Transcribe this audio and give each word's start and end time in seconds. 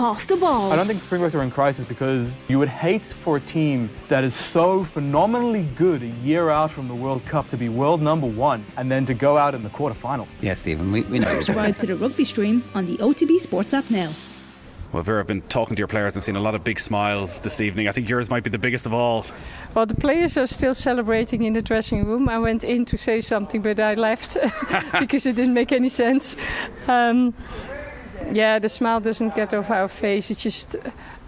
off 0.00 0.26
the 0.26 0.36
ball. 0.36 0.72
I 0.72 0.76
don't 0.76 0.86
think 0.86 1.02
Springboks 1.02 1.34
are 1.34 1.42
in 1.42 1.50
crisis 1.50 1.86
because 1.86 2.30
you 2.48 2.58
would 2.58 2.68
hate 2.68 3.06
for 3.06 3.36
a 3.36 3.40
team 3.40 3.90
that 4.08 4.24
is 4.24 4.34
so 4.34 4.84
phenomenally 4.84 5.64
good 5.76 6.02
a 6.02 6.06
year 6.06 6.48
out 6.48 6.70
from 6.70 6.88
the 6.88 6.94
World 6.94 7.24
Cup 7.26 7.50
to 7.50 7.58
be 7.58 7.68
world 7.68 8.00
number 8.00 8.26
one 8.26 8.64
and 8.78 8.90
then 8.90 9.04
to 9.06 9.14
go 9.14 9.36
out 9.36 9.54
in 9.54 9.62
the 9.62 9.68
quarterfinals. 9.68 10.28
Yes, 10.40 10.60
Stephen, 10.60 10.90
we, 10.90 11.02
we 11.02 11.18
know. 11.18 11.28
Subscribe 11.28 11.76
to 11.78 11.86
the 11.86 11.96
rugby 11.96 12.24
stream 12.24 12.64
on 12.74 12.86
the 12.86 12.96
OTB 12.96 13.38
Sports 13.38 13.74
app 13.74 13.90
now. 13.90 14.10
Well, 14.92 15.04
Vera, 15.04 15.20
I've 15.20 15.26
been 15.26 15.42
talking 15.42 15.76
to 15.76 15.80
your 15.80 15.86
players 15.86 16.14
and 16.14 16.24
seen 16.24 16.34
a 16.34 16.40
lot 16.40 16.56
of 16.56 16.64
big 16.64 16.80
smiles 16.80 17.38
this 17.40 17.60
evening. 17.60 17.86
I 17.86 17.92
think 17.92 18.08
yours 18.08 18.28
might 18.28 18.42
be 18.42 18.50
the 18.50 18.58
biggest 18.58 18.86
of 18.86 18.92
all. 18.92 19.24
Well, 19.74 19.86
the 19.86 19.94
players 19.94 20.36
are 20.36 20.48
still 20.48 20.74
celebrating 20.74 21.44
in 21.44 21.52
the 21.52 21.62
dressing 21.62 22.04
room. 22.04 22.28
I 22.28 22.40
went 22.40 22.64
in 22.64 22.84
to 22.86 22.96
say 22.98 23.20
something, 23.20 23.62
but 23.62 23.78
I 23.78 23.94
left 23.94 24.36
because 24.98 25.26
it 25.26 25.36
didn't 25.36 25.54
make 25.54 25.70
any 25.70 25.88
sense. 25.88 26.36
Um, 26.88 27.34
yeah, 28.32 28.58
the 28.58 28.68
smile 28.68 29.00
doesn't 29.00 29.34
get 29.34 29.52
off 29.54 29.70
our 29.70 29.88
face. 29.88 30.30
It's 30.30 30.42
just 30.42 30.76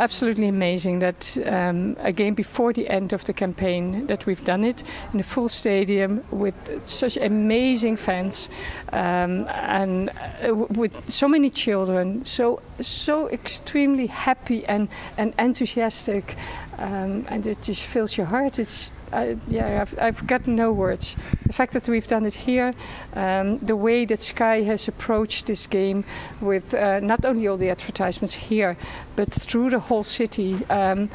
absolutely 0.00 0.48
amazing 0.48 0.98
that 1.00 1.36
um, 1.46 1.96
a 2.00 2.12
game 2.12 2.34
before 2.34 2.72
the 2.72 2.88
end 2.88 3.12
of 3.12 3.24
the 3.24 3.32
campaign 3.32 4.06
that 4.06 4.26
we've 4.26 4.44
done 4.44 4.64
it 4.64 4.82
in 5.12 5.20
a 5.20 5.22
full 5.22 5.48
stadium 5.48 6.24
with 6.30 6.54
such 6.84 7.16
amazing 7.16 7.96
fans 7.96 8.48
um, 8.92 9.46
and 9.48 10.10
uh, 10.44 10.54
with 10.54 11.08
so 11.08 11.28
many 11.28 11.50
children, 11.50 12.24
so 12.24 12.60
so 12.80 13.28
extremely 13.28 14.06
happy 14.06 14.64
and 14.66 14.88
and 15.16 15.34
enthusiastic 15.38 16.36
um, 16.82 17.24
and 17.28 17.46
it 17.46 17.62
just 17.62 17.86
fills 17.86 18.16
your 18.16 18.26
heart. 18.26 18.58
It's 18.58 18.92
uh, 19.12 19.36
yeah, 19.46 19.82
I've, 19.82 19.98
I've 19.98 20.26
got 20.26 20.48
no 20.48 20.72
words. 20.72 21.16
The 21.46 21.52
fact 21.52 21.72
that 21.74 21.88
we've 21.88 22.06
done 22.06 22.26
it 22.26 22.34
here, 22.34 22.74
um, 23.14 23.58
the 23.58 23.76
way 23.76 24.04
that 24.06 24.20
Sky 24.20 24.62
has 24.62 24.88
approached 24.88 25.46
this 25.46 25.66
game 25.68 26.04
with 26.40 26.74
uh, 26.74 26.98
not 26.98 27.24
only 27.24 27.46
all 27.46 27.56
the 27.56 27.70
advertisements 27.70 28.34
here, 28.34 28.76
but 29.14 29.32
through 29.32 29.70
the 29.70 29.78
whole 29.78 30.02
city 30.02 30.64
um, 30.70 31.08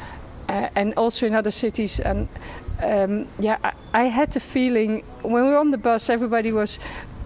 uh, 0.48 0.70
and 0.74 0.94
also 0.94 1.26
in 1.26 1.34
other 1.34 1.52
cities 1.52 2.00
and. 2.00 2.28
Um, 2.80 3.26
yeah, 3.40 3.58
I, 3.64 3.72
I 3.92 4.04
had 4.04 4.30
the 4.30 4.38
feeling 4.38 5.02
when 5.22 5.44
we 5.44 5.50
were 5.50 5.58
on 5.58 5.72
the 5.72 5.78
bus, 5.78 6.08
everybody 6.08 6.52
was 6.52 6.78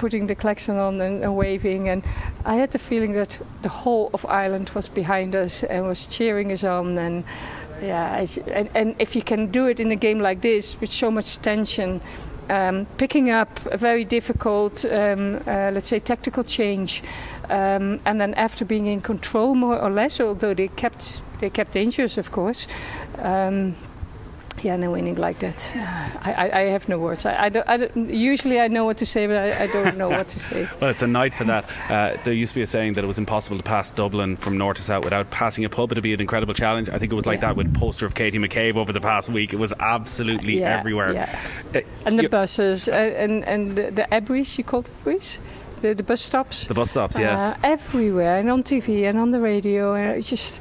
putting 0.03 0.27
the 0.27 0.35
klaxon 0.35 0.79
on 0.79 1.01
and, 1.01 1.23
and, 1.23 1.37
waving. 1.37 1.89
And 1.89 2.03
I 2.45 2.57
had 2.57 2.73
the 2.73 2.79
feeling 2.79 3.13
that 3.13 3.39
the 3.63 3.69
whole 3.69 4.11
of 4.13 4.27
Ireland 4.27 4.71
was 4.71 4.89
behind 4.89 5.37
us 5.37 5.63
and 5.63 5.87
was 5.87 6.09
cheering 6.09 6.51
us 6.51 6.65
on. 6.65 6.99
And 6.99 7.23
yeah, 7.83 8.25
and, 8.47 8.71
and 8.75 8.95
if 8.99 9.17
you 9.17 9.23
can 9.23 9.51
do 9.51 9.67
it 9.67 9.81
in 9.81 9.91
a 9.91 9.97
game 9.97 10.21
like 10.21 10.41
this 10.41 10.81
with 10.81 10.91
so 10.91 11.11
much 11.11 11.39
tension, 11.39 12.01
um, 12.49 12.87
picking 12.97 13.31
up 13.31 13.61
a 13.67 13.77
very 13.77 14.05
difficult, 14.05 14.85
um, 14.85 15.37
uh, 15.47 15.71
let's 15.73 15.89
say, 15.89 15.99
tactical 15.99 16.45
change, 16.45 17.03
um, 17.51 18.01
and 18.05 18.21
then 18.21 18.35
after 18.35 18.65
being 18.65 18.87
in 18.87 19.01
control 19.01 19.55
more 19.55 19.81
or 19.81 19.91
less, 19.91 20.21
although 20.21 20.55
they 20.55 20.69
kept 20.69 21.21
they 21.41 21.51
kept 21.51 21.73
dangerous, 21.73 22.19
of 22.19 22.31
course. 22.31 22.69
Yeah, 24.61 24.77
no 24.77 24.91
winning 24.93 25.17
like 25.17 25.39
that. 25.41 25.73
I, 26.23 26.33
I, 26.33 26.61
I 26.61 26.63
have 26.65 26.89
no 26.89 26.99
words. 26.99 27.27
I, 27.27 27.45
I, 27.45 27.49
don't, 27.49 27.69
I 27.69 27.77
don't, 27.79 28.11
usually 28.11 28.61
I 28.61 28.69
know 28.69 28.85
what 28.85 28.99
to 28.99 29.07
say, 29.07 29.27
but 29.27 29.37
I, 29.37 29.65
I 29.65 29.67
don't 29.67 29.97
know 29.97 30.09
what 30.09 30.29
to 30.29 30.39
say. 30.39 30.69
well, 30.81 30.91
it's 30.91 31.03
a 31.03 31.07
night 31.07 31.35
for 31.35 31.45
that. 31.45 31.65
Uh, 31.89 32.17
there 32.25 32.35
used 32.35 32.51
to 32.51 32.57
be 32.57 32.63
a 32.63 32.67
saying 32.67 32.93
that 32.95 33.05
it 33.05 33.07
was 33.07 33.19
impossible 33.19 33.57
to 33.57 33.63
pass 33.63 33.91
Dublin 33.91 34.37
from 34.37 34.59
north 34.59 34.77
to 34.77 34.83
south 34.83 35.05
without 35.05 35.31
passing 35.31 35.65
a 35.65 35.69
pub. 35.69 35.91
It'd 35.91 36.03
be 36.03 36.15
an 36.15 36.21
incredible 36.21 36.55
challenge. 36.55 36.89
I 36.89 36.99
think 36.99 37.13
it 37.13 37.15
was 37.15 37.27
like 37.27 37.41
yeah. 37.41 37.49
that 37.49 37.57
with 37.57 37.75
poster 37.75 38.07
of 38.07 38.15
Katie 38.15 38.39
McCabe 38.39 38.77
over 38.77 38.93
the 38.93 39.01
past 39.01 39.31
week. 39.31 39.53
It 39.53 39.59
was 39.59 39.73
absolutely 39.81 40.61
yeah, 40.61 40.79
everywhere. 40.79 41.13
Yeah. 41.13 41.41
Uh, 41.75 41.81
and 42.07 42.19
the 42.19 42.29
buses 42.29 42.89
uh, 42.89 42.93
and 42.93 43.45
and 43.45 43.77
the, 43.77 43.91
the 43.91 44.09
Abris, 44.13 44.59
you 44.59 44.65
called 44.65 44.89
Abris? 45.03 45.39
The, 45.81 45.95
the 45.95 46.05
bus 46.05 46.21
stops. 46.21 46.67
The 46.67 46.75
bus 46.75 46.91
stops, 46.91 47.19
yeah. 47.19 47.49
Uh, 47.49 47.57
everywhere 47.65 48.39
and 48.39 48.49
on 48.49 48.63
TV 48.63 49.09
and 49.09 49.19
on 49.19 49.33
the 49.33 49.41
radio. 49.41 49.95
And 49.95 50.19
it's 50.19 50.29
just. 50.29 50.61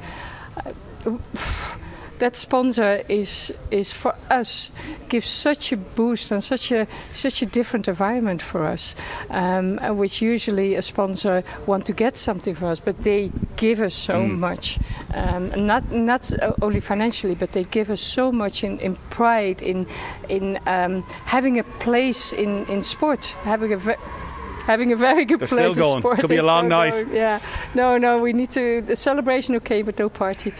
That 2.22 2.36
sponsor 2.36 3.02
is 3.08 3.52
is 3.72 3.90
for 3.90 4.14
us 4.30 4.70
gives 5.08 5.26
such 5.26 5.72
a 5.72 5.76
boost 5.76 6.30
and 6.30 6.40
such 6.40 6.70
a 6.70 6.86
such 7.12 7.42
a 7.42 7.46
different 7.46 7.88
environment 7.88 8.42
for 8.42 8.64
us, 8.64 8.94
um, 9.28 9.78
which 9.96 10.22
usually 10.22 10.76
a 10.76 10.82
sponsor 10.82 11.42
want 11.66 11.84
to 11.86 11.92
get 11.92 12.16
something 12.16 12.54
for 12.54 12.66
us, 12.66 12.78
but 12.78 13.02
they 13.02 13.32
give 13.56 13.80
us 13.80 13.94
so 13.94 14.22
mm. 14.22 14.38
much, 14.38 14.78
um, 15.14 15.50
not 15.66 15.90
not 15.90 16.30
only 16.62 16.78
financially, 16.78 17.34
but 17.34 17.50
they 17.50 17.64
give 17.64 17.90
us 17.90 18.00
so 18.00 18.30
much 18.30 18.62
in, 18.62 18.78
in 18.78 18.94
pride 19.10 19.60
in 19.60 19.88
in 20.28 20.60
um, 20.66 21.02
having 21.26 21.58
a 21.58 21.64
place 21.80 22.32
in 22.32 22.64
in 22.66 22.84
sport, 22.84 23.34
having 23.42 23.72
a 23.72 23.78
having 24.64 24.92
a 24.92 24.96
very 24.96 25.24
good 25.24 25.40
They're 25.40 25.48
place. 25.48 25.72
Still 25.72 26.00
going. 26.00 26.16
Could 26.16 26.28
be 26.28 26.36
a 26.36 26.42
long 26.42 26.68
night. 26.68 26.92
Going. 26.92 27.14
Yeah. 27.14 27.40
No, 27.74 27.98
no. 27.98 28.18
We 28.18 28.32
need 28.32 28.50
to 28.52 28.80
the 28.82 28.96
celebration, 28.96 29.56
okay, 29.56 29.82
but 29.82 29.98
no 29.98 30.08
party. 30.08 30.52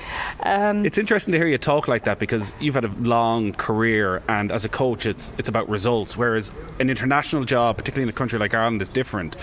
Um, 0.43 0.85
it's 0.85 0.99
interesting 0.99 1.33
to 1.33 1.39
hear 1.39 1.47
you 1.47 1.59
talk 1.59 1.89
like 1.89 2.05
that 2.05 2.19
because 2.19 2.55
you've 2.61 2.75
had 2.75 2.85
a 2.85 2.93
long 3.01 3.53
career, 3.55 4.23
and 4.29 4.53
as 4.53 4.65
a 4.65 4.69
coach, 4.69 5.07
it's 5.07 5.33
it's 5.39 5.49
about 5.49 5.69
results. 5.69 6.17
Whereas 6.17 6.51
an 6.81 6.91
international 6.91 7.45
job, 7.45 7.77
particularly 7.77 8.05
in 8.05 8.09
a 8.09 8.13
country 8.13 8.39
like 8.39 8.55
Ireland, 8.55 8.83
is 8.83 8.89
different 8.89 9.37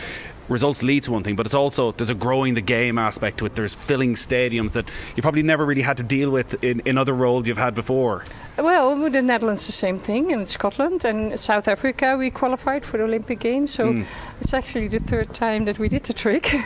results 0.49 0.83
lead 0.83 1.03
to 1.03 1.11
one 1.11 1.23
thing, 1.23 1.35
but 1.35 1.45
it's 1.45 1.55
also 1.55 1.91
there's 1.91 2.09
a 2.09 2.15
growing 2.15 2.55
the 2.55 2.61
game 2.61 2.97
aspect 2.97 3.37
to 3.39 3.45
it. 3.45 3.55
There's 3.55 3.73
filling 3.73 4.15
stadiums 4.15 4.71
that 4.73 4.85
you 5.15 5.21
probably 5.21 5.43
never 5.43 5.65
really 5.65 5.81
had 5.81 5.97
to 5.97 6.03
deal 6.03 6.31
with 6.31 6.61
in, 6.63 6.81
in 6.85 6.97
other 6.97 7.13
roles 7.13 7.47
you've 7.47 7.57
had 7.57 7.75
before. 7.75 8.23
Well, 8.57 8.97
with 8.97 9.13
the 9.13 9.21
Netherlands, 9.21 9.65
the 9.65 9.71
same 9.71 9.99
thing. 9.99 10.31
In 10.31 10.45
Scotland 10.45 11.05
and 11.05 11.39
South 11.39 11.67
Africa, 11.67 12.17
we 12.17 12.29
qualified 12.29 12.83
for 12.83 12.97
the 12.97 13.03
Olympic 13.03 13.39
Games. 13.39 13.71
So 13.71 13.93
mm. 13.93 14.05
it's 14.41 14.53
actually 14.53 14.87
the 14.89 14.99
third 14.99 15.33
time 15.33 15.65
that 15.65 15.79
we 15.79 15.87
did 15.87 16.03
the 16.03 16.13
trick. 16.13 16.53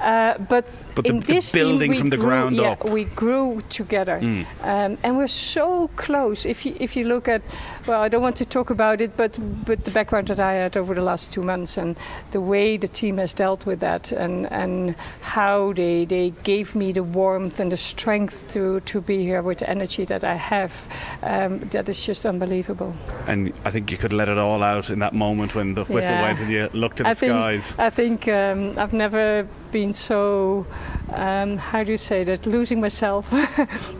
Uh, 0.00 0.36
but, 0.48 0.64
but 0.96 1.06
in 1.06 1.20
the, 1.20 1.26
this 1.26 1.52
the 1.52 1.60
building 1.60 1.92
team, 1.92 2.00
from 2.00 2.10
the 2.10 2.16
grew, 2.16 2.26
ground 2.26 2.56
yeah, 2.56 2.72
up. 2.72 2.84
we 2.86 3.04
grew 3.04 3.62
together, 3.68 4.18
mm. 4.20 4.44
um, 4.62 4.98
and 5.04 5.16
we're 5.16 5.28
so 5.28 5.86
close. 5.94 6.44
If 6.44 6.66
you 6.66 6.74
if 6.80 6.96
you 6.96 7.04
look 7.04 7.28
at, 7.28 7.40
well, 7.86 8.02
I 8.02 8.08
don't 8.08 8.20
want 8.20 8.34
to 8.36 8.44
talk 8.44 8.70
about 8.70 9.00
it, 9.00 9.16
but 9.16 9.38
but 9.64 9.84
the 9.84 9.92
background 9.92 10.26
that 10.26 10.40
I 10.40 10.54
had 10.54 10.76
over 10.76 10.92
the 10.92 11.02
last 11.02 11.32
two 11.32 11.42
months 11.42 11.76
and 11.76 11.96
the 12.32 12.40
way 12.40 12.76
the 12.76 12.88
team 12.88 13.20
has 13.22 13.34
dealt 13.34 13.66
with 13.66 13.80
that, 13.80 14.12
and 14.12 14.46
and 14.52 14.94
how 15.20 15.72
they 15.72 16.04
they 16.04 16.32
gave 16.44 16.74
me 16.74 16.92
the 16.92 17.02
warmth 17.02 17.60
and 17.60 17.70
the 17.72 17.76
strength 17.76 18.52
to 18.52 18.80
to 18.80 19.00
be 19.00 19.24
here 19.24 19.42
with 19.42 19.58
the 19.58 19.70
energy 19.70 20.04
that 20.04 20.24
I 20.24 20.34
have. 20.34 20.72
Um, 21.22 21.60
that 21.70 21.88
is 21.88 22.06
just 22.06 22.26
unbelievable. 22.26 22.92
And 23.26 23.52
I 23.64 23.70
think 23.70 23.90
you 23.90 23.96
could 23.96 24.12
let 24.12 24.28
it 24.28 24.38
all 24.38 24.62
out 24.62 24.90
in 24.90 24.98
that 24.98 25.14
moment 25.14 25.54
when 25.54 25.74
the 25.74 25.84
whistle 25.84 26.16
yeah. 26.16 26.22
went 26.22 26.40
and 26.40 26.50
you 26.50 26.68
looked 26.72 27.00
at 27.00 27.04
the 27.04 27.10
I 27.10 27.14
think, 27.14 27.32
skies. 27.32 27.78
I 27.78 27.90
think 27.90 28.28
um, 28.28 28.78
I've 28.78 28.92
never 28.92 29.46
been 29.70 29.92
so 29.92 30.66
um, 31.14 31.56
how 31.56 31.82
do 31.82 31.90
you 31.90 31.98
say 31.98 32.24
that 32.24 32.46
losing 32.46 32.80
myself 32.80 33.32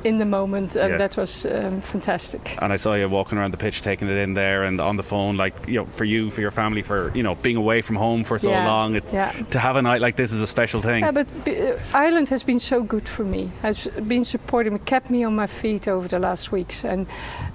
in 0.05 0.19
the 0.19 0.25
moment 0.25 0.77
and 0.77 0.93
yeah. 0.93 0.97
that 0.99 1.17
was 1.17 1.47
um, 1.47 1.81
fantastic 1.81 2.57
and 2.63 2.73
I 2.73 2.77
saw 2.77 2.95
you 2.95 3.09
walking 3.09 3.39
around 3.39 3.53
the 3.53 3.57
pitch 3.57 3.83
taking 3.83 4.09
it 4.09 4.17
in 4.17 4.35
there 4.35 4.65
and 4.65 4.81
on 4.81 4.97
the 4.97 5.03
phone 5.03 5.37
like 5.37 5.55
you 5.67 5.75
know 5.75 5.85
for 5.87 6.05
you 6.05 6.31
for 6.31 6.41
your 6.41 6.51
family 6.51 6.83
for 6.83 7.15
you 7.17 7.23
know 7.23 7.35
being 7.37 7.57
away 7.57 7.83
from 7.83 7.97
home 7.97 8.25
for 8.25 8.39
so 8.39 8.51
yeah. 8.51 8.67
long 8.67 8.97
it, 8.97 9.05
yeah. 9.13 9.33
to 9.51 9.59
have 9.59 9.77
a 9.77 9.83
night 9.83 10.01
like 10.01 10.17
this 10.17 10.33
is 10.33 10.41
a 10.41 10.47
special 10.47 10.83
thing 10.83 11.03
yeah 11.03 11.11
but 11.11 11.31
uh, 11.49 11.79
Ireland 11.95 12.29
has 12.29 12.43
been 12.43 12.59
so 12.59 12.83
good 12.83 13.09
for 13.09 13.25
me 13.25 13.51
has 13.63 13.87
been 13.87 14.25
supporting 14.25 14.73
me 14.75 14.79
kept 14.81 15.11
me 15.11 15.25
on 15.25 15.35
my 15.35 15.47
feet 15.47 15.89
over 15.89 16.09
the 16.09 16.19
last 16.19 16.53
weeks 16.53 16.85
and 16.85 17.07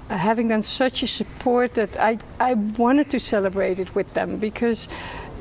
uh, 0.09 0.17
having 0.17 0.47
done 0.47 0.61
such 0.61 1.03
a 1.03 1.07
support 1.07 1.73
that 1.73 1.97
I, 1.99 2.17
I 2.39 2.53
wanted 2.53 3.09
to 3.09 3.19
celebrate 3.19 3.79
it 3.79 3.93
with 3.95 4.13
them 4.13 4.37
because 4.37 4.87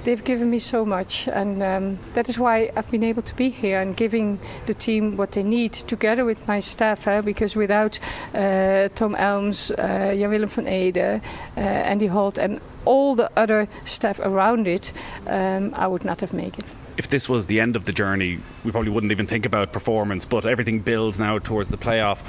they've 0.07 0.25
given 0.25 0.49
me 0.49 0.59
so 0.59 0.85
much, 0.85 1.29
and 1.29 1.63
um, 1.63 1.99
that 2.15 2.29
is 2.29 2.39
why 2.39 2.71
I've 2.77 2.91
been 2.91 3.03
able 3.03 3.23
to 3.23 3.35
be 3.35 3.51
here 3.51 3.81
and 3.81 3.95
giving 3.97 4.39
the 4.67 4.73
team 4.73 5.17
what 5.17 5.33
they 5.33 5.43
need 5.43 5.73
together 5.73 6.25
with 6.25 6.47
my 6.47 6.61
staff. 6.61 7.07
Eh, 7.09 7.21
because 7.21 7.57
without 7.57 7.99
uh, 8.33 8.89
Tom 8.95 9.17
Elmes, 9.17 9.73
uh, 9.73 10.15
Jan 10.17 10.31
Willem 10.31 10.49
van 10.49 10.69
Ede, 10.69 11.21
uh, 11.57 11.61
Andy 11.61 12.07
Holt, 12.07 12.39
and 12.39 12.61
all 12.85 13.17
the 13.17 13.31
other 13.37 13.69
staff 13.85 14.21
around 14.21 14.69
it, 14.69 14.93
um, 15.27 15.75
I 15.75 15.89
would 15.89 16.05
not 16.05 16.21
have 16.21 16.33
made 16.33 16.59
it 16.59 16.65
if 16.97 17.11
this 17.11 17.29
was 17.29 17.45
the 17.45 17.61
end 17.61 17.77
of 17.77 17.85
the 17.85 17.93
journey, 17.93 18.39
we 18.65 18.71
probably 18.71 18.91
wouldn't 18.91 19.13
even 19.13 19.27
think 19.27 19.45
about 19.45 19.71
performance, 19.71 20.25
but 20.25 20.47
everything 20.47 20.81
builds 20.81 21.19
now 21.19 21.39
towards 21.39 21.69
the 21.69 21.77
playoff. 21.77 22.21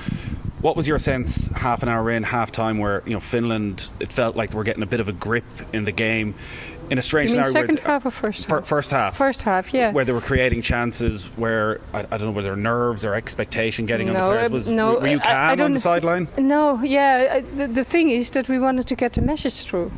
What 0.60 0.76
was 0.76 0.88
your 0.88 1.00
sense 1.00 1.48
half 1.48 1.84
an 1.84 1.90
hour 1.90 2.10
in, 2.10 2.24
half 2.24 2.52
time, 2.52 2.78
where 2.80 3.02
you 3.06 3.14
know 3.14 3.20
Finland? 3.22 3.90
It 4.00 4.12
felt 4.12 4.36
like 4.36 4.50
they 4.50 4.58
were 4.58 4.66
getting 4.66 4.84
a 4.84 4.88
bit 4.88 5.00
of 5.00 5.08
a 5.08 5.14
grip 5.14 5.46
in 5.72 5.86
the 5.86 5.92
game 5.92 6.36
in 6.90 6.98
a 6.98 7.02
strange 7.02 7.32
you 7.32 7.38
mean 7.38 7.46
scenario. 7.46 7.68
Second 7.68 7.80
half 7.88 8.06
or 8.06 8.12
first 8.12 8.46
half? 8.46 8.66
First 8.66 8.92
half. 8.92 9.18
First 9.18 9.44
half, 9.44 9.74
yeah. 9.74 9.92
Where 9.92 10.06
they 10.06 10.14
were 10.14 10.22
creating 10.22 10.62
chances 10.62 11.26
where 11.38 11.80
I, 11.94 12.00
I 12.00 12.18
don't 12.18 12.22
know 12.28 12.32
whether 12.32 12.56
nerves 12.56 13.06
or 13.06 13.14
expectation 13.14 13.86
getting 13.86 14.08
no, 14.08 14.14
on 14.14 14.20
the 14.20 14.36
players 14.36 14.52
was. 14.52 14.68
no, 14.70 15.00
were 15.00 15.08
you 15.08 15.20
calm 15.20 15.60
I, 15.60 15.62
I 15.62 15.66
on 15.66 15.74
the 15.74 15.80
sideline? 15.80 16.28
No, 16.38 16.82
yeah. 16.82 17.42
The, 17.42 17.68
the, 17.68 17.84
thing 17.84 18.10
is 18.10 18.32
that 18.32 18.50
we 18.50 18.60
wanted 18.60 18.88
to 18.88 18.96
get 18.96 19.14
the 19.14 19.22
message 19.22 19.66
through. 19.66 19.92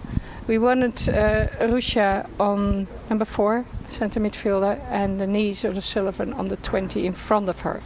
We 0.47 0.57
wanted 0.57 1.09
uh, 1.09 1.47
Ruesha 1.61 2.27
on 2.39 2.87
number 3.09 3.25
four, 3.25 3.65
centre 3.87 4.19
midfielder, 4.19 4.79
and 4.89 5.19
Denise 5.19 5.65
O'Sullivan 5.65 6.33
on 6.33 6.47
the 6.47 6.57
20 6.57 7.05
in 7.05 7.13
front 7.13 7.49
of 7.49 7.61
her 7.61 7.81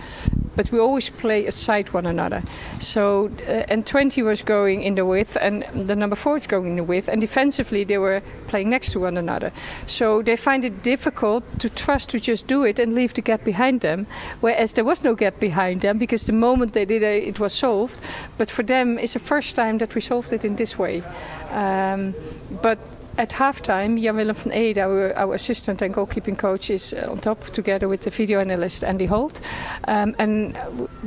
but 0.56 0.72
we 0.72 0.80
always 0.80 1.10
play 1.10 1.46
aside 1.46 1.92
one 1.94 2.06
another. 2.06 2.44
So 2.80 3.32
uh, 3.48 3.66
and 3.70 3.86
20 3.86 4.22
was 4.22 4.42
going 4.42 4.84
in 4.84 4.96
the 4.96 5.06
width, 5.06 5.38
and 5.40 5.66
the 5.74 5.96
number 5.96 6.16
four 6.16 6.38
is 6.38 6.48
going 6.48 6.68
in 6.68 6.76
the 6.76 6.84
width, 6.84 7.08
and 7.10 7.22
defensively 7.22 7.84
they 7.84 7.98
were 7.98 8.22
playing 8.48 8.70
next 8.70 8.92
to 8.92 9.00
one 9.00 9.18
another. 9.18 9.52
So 9.88 10.22
they 10.22 10.36
find 10.36 10.66
it 10.66 10.84
difficult 10.84 11.44
to 11.60 11.70
trust 11.70 12.10
to 12.10 12.20
just 12.20 12.48
do 12.48 12.64
it 12.64 12.80
and 12.80 12.94
leave 12.94 13.14
the 13.14 13.22
gap 13.22 13.44
behind 13.44 13.82
them, 13.82 14.08
whereas 14.42 14.74
there 14.74 14.86
was 14.86 15.04
no 15.04 15.16
gap 15.16 15.40
behind 15.40 15.82
them 15.82 15.98
because 15.98 16.26
the 16.26 16.34
moment 16.34 16.74
they 16.74 16.86
did 16.86 17.04
it, 17.04 17.24
it 17.24 17.40
was 17.40 17.54
solved. 17.54 18.00
But 18.38 18.50
for 18.50 18.64
them, 18.64 19.00
it's 19.00 19.14
the 19.14 19.20
first 19.20 19.56
time 19.56 19.78
that 19.80 19.96
we 19.96 20.02
solved 20.02 20.32
it 20.34 20.46
in 20.46 20.56
this 20.56 20.78
way. 20.78 21.04
Um, 21.52 22.14
but 22.62 22.80
at 23.18 23.30
halftime, 23.30 24.02
Jan 24.02 24.16
Willem 24.16 24.36
van 24.36 24.54
Eede, 24.54 24.80
our, 24.80 25.14
our 25.16 25.36
assistant 25.36 25.82
and 25.82 25.94
goalkeeping 25.94 26.38
coach, 26.38 26.70
is 26.70 26.94
uh, 26.94 27.08
on 27.12 27.20
top 27.20 27.46
together 27.52 27.88
with 27.88 28.02
the 28.02 28.10
video 28.10 28.40
analyst 28.40 28.84
Andy 28.84 29.06
Holt. 29.06 29.40
Um, 29.88 30.16
and 30.18 30.58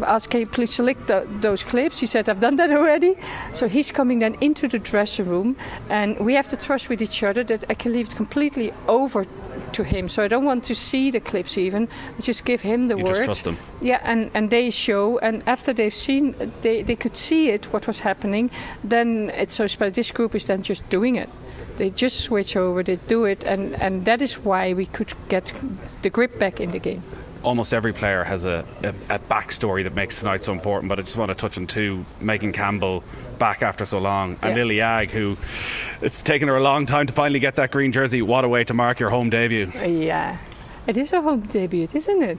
asked, 0.05 0.31
Can 0.31 0.41
you 0.41 0.47
please 0.47 0.73
select 0.73 1.09
the, 1.09 1.27
those 1.41 1.65
clips? 1.65 1.99
He 1.99 2.07
said, 2.07 2.29
I've 2.29 2.41
done 2.41 2.57
that 2.57 2.71
already. 2.71 3.17
So 3.53 3.69
he's 3.69 3.91
coming 3.91 4.21
then 4.21 4.37
into 4.41 4.69
the 4.69 4.79
dressing 4.79 5.27
room, 5.27 5.57
and 5.91 6.19
we 6.19 6.35
have 6.35 6.49
to 6.49 6.57
trust 6.57 6.89
with 6.89 7.03
each 7.03 7.23
other 7.23 7.43
that 7.45 7.65
I 7.69 7.75
can 7.75 7.93
leave 7.93 8.09
it 8.09 8.17
completely 8.17 8.73
over 8.87 9.27
to 9.73 9.83
him. 9.83 10.09
So 10.09 10.23
I 10.23 10.29
don't 10.29 10.45
want 10.45 10.63
to 10.65 10.75
see 10.75 11.11
the 11.11 11.21
clips 11.21 11.59
even. 11.59 11.89
I 12.19 12.23
just 12.23 12.45
give 12.45 12.63
him 12.63 12.87
the 12.87 12.97
you 12.97 13.05
word. 13.05 13.15
Just 13.15 13.25
trust 13.25 13.45
them. 13.45 13.57
Yeah, 13.81 14.01
and, 14.05 14.31
and 14.33 14.51
they 14.51 14.71
show, 14.71 15.19
and 15.19 15.43
after 15.49 15.73
they've 15.73 15.95
seen, 15.95 16.37
they, 16.63 16.83
they 16.83 16.97
could 16.97 17.17
see 17.17 17.51
it, 17.51 17.73
what 17.73 17.87
was 17.87 18.01
happening, 18.01 18.51
then 18.85 19.31
it's 19.35 19.55
so 19.55 19.67
special. 19.67 19.91
This 19.91 20.13
group 20.13 20.35
is 20.35 20.47
then 20.47 20.63
just 20.63 20.89
doing 20.89 21.17
it 21.17 21.29
they 21.77 21.91
just 21.91 22.21
switch 22.21 22.57
over, 22.57 22.83
they 22.83 22.97
do 22.97 23.25
it, 23.25 23.45
and, 23.45 23.75
and 23.75 24.05
that 24.05 24.23
is 24.23 24.39
why 24.39 24.73
we 24.73 24.87
could 24.87 25.13
get 25.29 25.53
the 26.03 26.11
grip 26.11 26.39
back 26.39 26.61
in 26.61 26.71
the 26.71 26.79
game. 26.79 27.03
Almost 27.43 27.73
every 27.73 27.93
player 27.93 28.25
has 28.25 28.45
a, 28.45 28.65
a, 28.83 28.89
a 29.15 29.19
backstory 29.19 29.85
that 29.85 29.95
makes 29.95 30.19
tonight 30.19 30.43
so 30.43 30.53
important, 30.53 30.89
but 30.89 30.99
I 30.99 31.03
just 31.03 31.17
want 31.17 31.29
to 31.29 31.35
touch 31.35 31.57
on 31.57 31.67
two. 31.67 32.05
Megan 32.21 32.53
Campbell 32.53 33.05
back 33.39 33.63
after 33.63 33.85
so 33.85 33.99
long, 33.99 34.37
and 34.43 34.57
yeah. 34.57 34.63
Lily 34.63 34.81
Agg, 34.81 35.11
who 35.11 35.37
it's 36.03 36.21
taken 36.21 36.49
her 36.49 36.57
a 36.57 36.63
long 36.63 36.87
time 36.87 37.07
to 37.07 37.13
finally 37.13 37.39
get 37.39 37.57
that 37.57 37.71
green 37.71 37.93
jersey. 37.93 38.21
What 38.23 38.45
a 38.45 38.49
way 38.49 38.65
to 38.65 38.75
mark 38.75 38.99
your 38.99 39.11
home 39.11 39.31
debut! 39.31 39.71
Yeah, 39.77 40.39
it 40.87 40.97
is 40.97 41.13
a 41.13 41.21
home 41.21 41.41
debut, 41.41 41.87
isn't 41.93 42.23
it? 42.23 42.39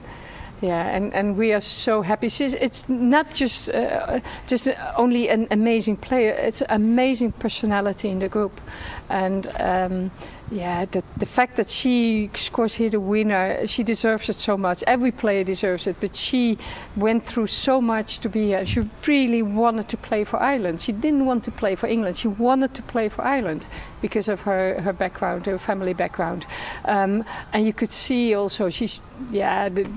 Yeah, 0.60 0.88
and, 0.88 1.14
and 1.14 1.36
we 1.36 1.52
are 1.52 1.60
so 1.60 2.02
happy. 2.02 2.28
She's, 2.28 2.52
it's 2.54 2.88
not 2.88 3.32
just 3.32 3.70
uh, 3.70 4.18
just 4.48 4.68
only 4.96 5.28
an 5.28 5.46
amazing 5.52 5.96
player; 5.98 6.32
it's 6.32 6.62
an 6.62 6.70
amazing 6.70 7.30
personality 7.32 8.08
in 8.08 8.18
the 8.18 8.28
group, 8.28 8.60
and 9.08 9.46
um, 9.60 10.10
yeah, 10.50 10.86
the, 10.86 11.04
the 11.16 11.26
fact 11.26 11.56
that 11.56 11.70
she 11.70 12.30
scores 12.34 12.74
here 12.74 12.90
the 12.90 12.98
winner, 12.98 13.66
she 13.68 13.84
deserves 13.84 14.28
it 14.28 14.34
so 14.34 14.56
much. 14.56 14.82
Every 14.86 15.12
player 15.12 15.44
deserves 15.44 15.86
it, 15.86 15.96
but 16.00 16.16
she 16.16 16.58
went 16.96 17.24
through 17.24 17.48
so 17.48 17.80
much 17.80 18.18
to 18.20 18.28
be 18.28 18.46
here. 18.46 18.66
She 18.66 18.88
really 19.06 19.42
wanted 19.42 19.88
to 19.90 19.96
play 19.96 20.24
for 20.24 20.40
Ireland. 20.40 20.80
She 20.80 20.90
didn't 20.92 21.26
want 21.26 21.44
to 21.44 21.52
play 21.52 21.76
for 21.76 21.86
England. 21.86 22.16
She 22.16 22.28
wanted 22.28 22.74
to 22.74 22.82
play 22.82 23.08
for 23.08 23.24
Ireland 23.24 23.68
because 24.00 24.26
of 24.26 24.40
her, 24.40 24.80
her 24.80 24.92
background, 24.92 25.46
her 25.46 25.58
family 25.58 25.94
background, 25.94 26.46
um, 26.84 27.24
and 27.52 27.64
you 27.64 27.72
could 27.72 27.92
see 27.92 28.34
also 28.34 28.70
she's 28.70 29.00
yeah. 29.30 29.68
The, 29.68 29.88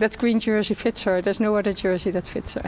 that 0.00 0.18
green 0.18 0.40
jersey 0.40 0.74
fits 0.74 1.02
her. 1.02 1.22
There's 1.22 1.40
no 1.40 1.56
other 1.56 1.72
jersey 1.72 2.10
that 2.10 2.26
fits 2.26 2.54
her. 2.54 2.62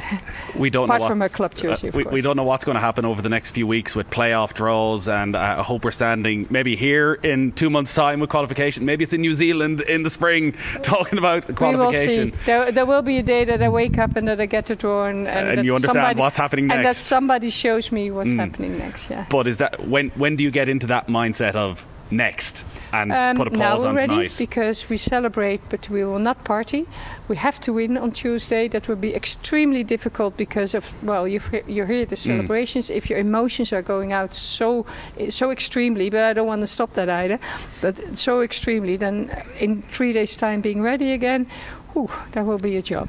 We 0.56 0.70
don't 0.70 0.84
apart 0.84 1.00
know 1.00 1.08
from 1.08 1.20
her 1.20 1.29
club 1.29 1.55
jersey. 1.55 1.88
Uh, 1.88 1.93
we, 1.94 2.05
we, 2.05 2.20
don't 2.20 2.37
know 2.37 2.44
what's 2.44 2.64
going 2.64 2.76
to 2.76 2.81
happen 2.81 3.05
over 3.05 3.20
the 3.20 3.29
next 3.29 3.50
few 3.50 3.67
weeks 3.67 3.96
with 3.96 4.08
playoff 4.11 4.55
draws, 4.55 5.08
and 5.08 5.34
uh, 5.34 5.56
I 5.58 5.62
hope 5.62 5.84
we're 5.84 5.90
standing 5.90 6.46
maybe 6.50 6.76
here 6.76 7.14
in 7.14 7.52
two 7.52 7.70
months' 7.70 7.94
time 7.94 8.20
with 8.20 8.31
qualification. 8.31 8.84
Maybe 8.84 9.05
it's 9.05 9.12
in 9.12 9.20
New 9.20 9.34
Zealand 9.34 9.81
in 9.81 10.02
the 10.02 10.11
spring 10.11 10.52
talking 10.82 11.19
about 11.19 11.55
qualification. 11.56 12.25
We 12.25 12.31
will 12.31 12.38
see. 12.38 12.44
There, 12.44 12.73
there 12.73 12.87
will 12.87 13.02
be 13.02 13.19
a 13.19 13.23
day 13.23 13.44
that 13.44 13.62
I 13.62 13.69
wake 13.69 13.99
up 13.99 14.17
and 14.17 14.28
that 14.28 14.40
I 14.40 14.46
get 14.46 14.70
a 14.70 14.76
draw, 14.76 15.06
and, 15.06 15.26
and, 15.26 15.58
and 15.58 15.64
you 15.64 15.75
understand 15.75 16.05
somebody, 16.05 16.20
what's 16.20 16.37
happening 16.37 16.67
next, 16.67 16.76
and 16.76 16.87
that 16.87 16.96
somebody 16.96 17.50
shows 17.50 17.90
me 17.90 18.11
what's 18.11 18.35
mm. 18.35 18.38
happening 18.38 18.78
next. 18.78 19.11
Yeah. 19.11 19.26
But 19.31 19.49
is 19.49 19.56
that 19.58 19.88
when 19.88 20.11
when 20.11 20.37
do 20.37 20.44
you 20.44 20.50
get 20.50 20.69
into 20.69 20.87
that 20.88 21.08
mindset 21.08 21.55
of 21.55 21.85
next 22.12 22.64
and 22.93 23.11
um, 23.12 23.37
put 23.37 23.49
a 23.49 23.50
pause 23.50 23.82
now 23.85 23.88
on 23.88 23.97
already 23.97 24.14
tonight? 24.14 24.37
because 24.38 24.88
we 24.88 24.97
celebrate, 24.97 25.61
but 25.70 25.88
we 25.88 26.05
will 26.05 26.19
not 26.19 26.44
party. 26.44 26.87
We 27.29 27.37
have 27.37 27.59
to 27.61 27.73
win 27.73 27.97
on 27.97 28.12
Tuesday. 28.12 28.69
That 28.69 28.87
will 28.87 28.97
be 28.97 29.14
extremely 29.14 29.82
difficult 29.82 30.37
because 30.37 30.75
of 30.75 30.93
well, 31.03 31.26
you 31.26 31.41
you 31.67 31.85
hear 31.87 32.05
the 32.05 32.17
mm. 32.17 32.26
celebrations. 32.26 32.91
Mm. 32.91 32.97
If 32.97 33.11
your 33.11 33.19
emotions 33.19 33.73
are 33.73 33.82
going 33.82 34.12
out 34.12 34.35
so 34.35 34.85
so 35.31 35.50
extremely, 35.50 36.11
but 36.11 36.25
I 36.25 36.32
don't 36.32 36.47
want 36.47 36.61
to 36.61 36.67
stop 36.67 36.93
that 36.94 37.09
either. 37.09 37.38
But 37.81 38.19
so 38.19 38.43
extremely, 38.43 38.97
then 38.97 39.31
in 39.59 39.82
three 39.82 40.12
days' 40.12 40.37
time, 40.37 40.61
being 40.61 40.82
ready 40.82 41.12
again 41.12 41.47
Ooh, 41.94 42.09
that 42.33 42.47
will 42.47 42.59
be 42.59 42.77
a 42.77 42.83
job. 42.83 43.09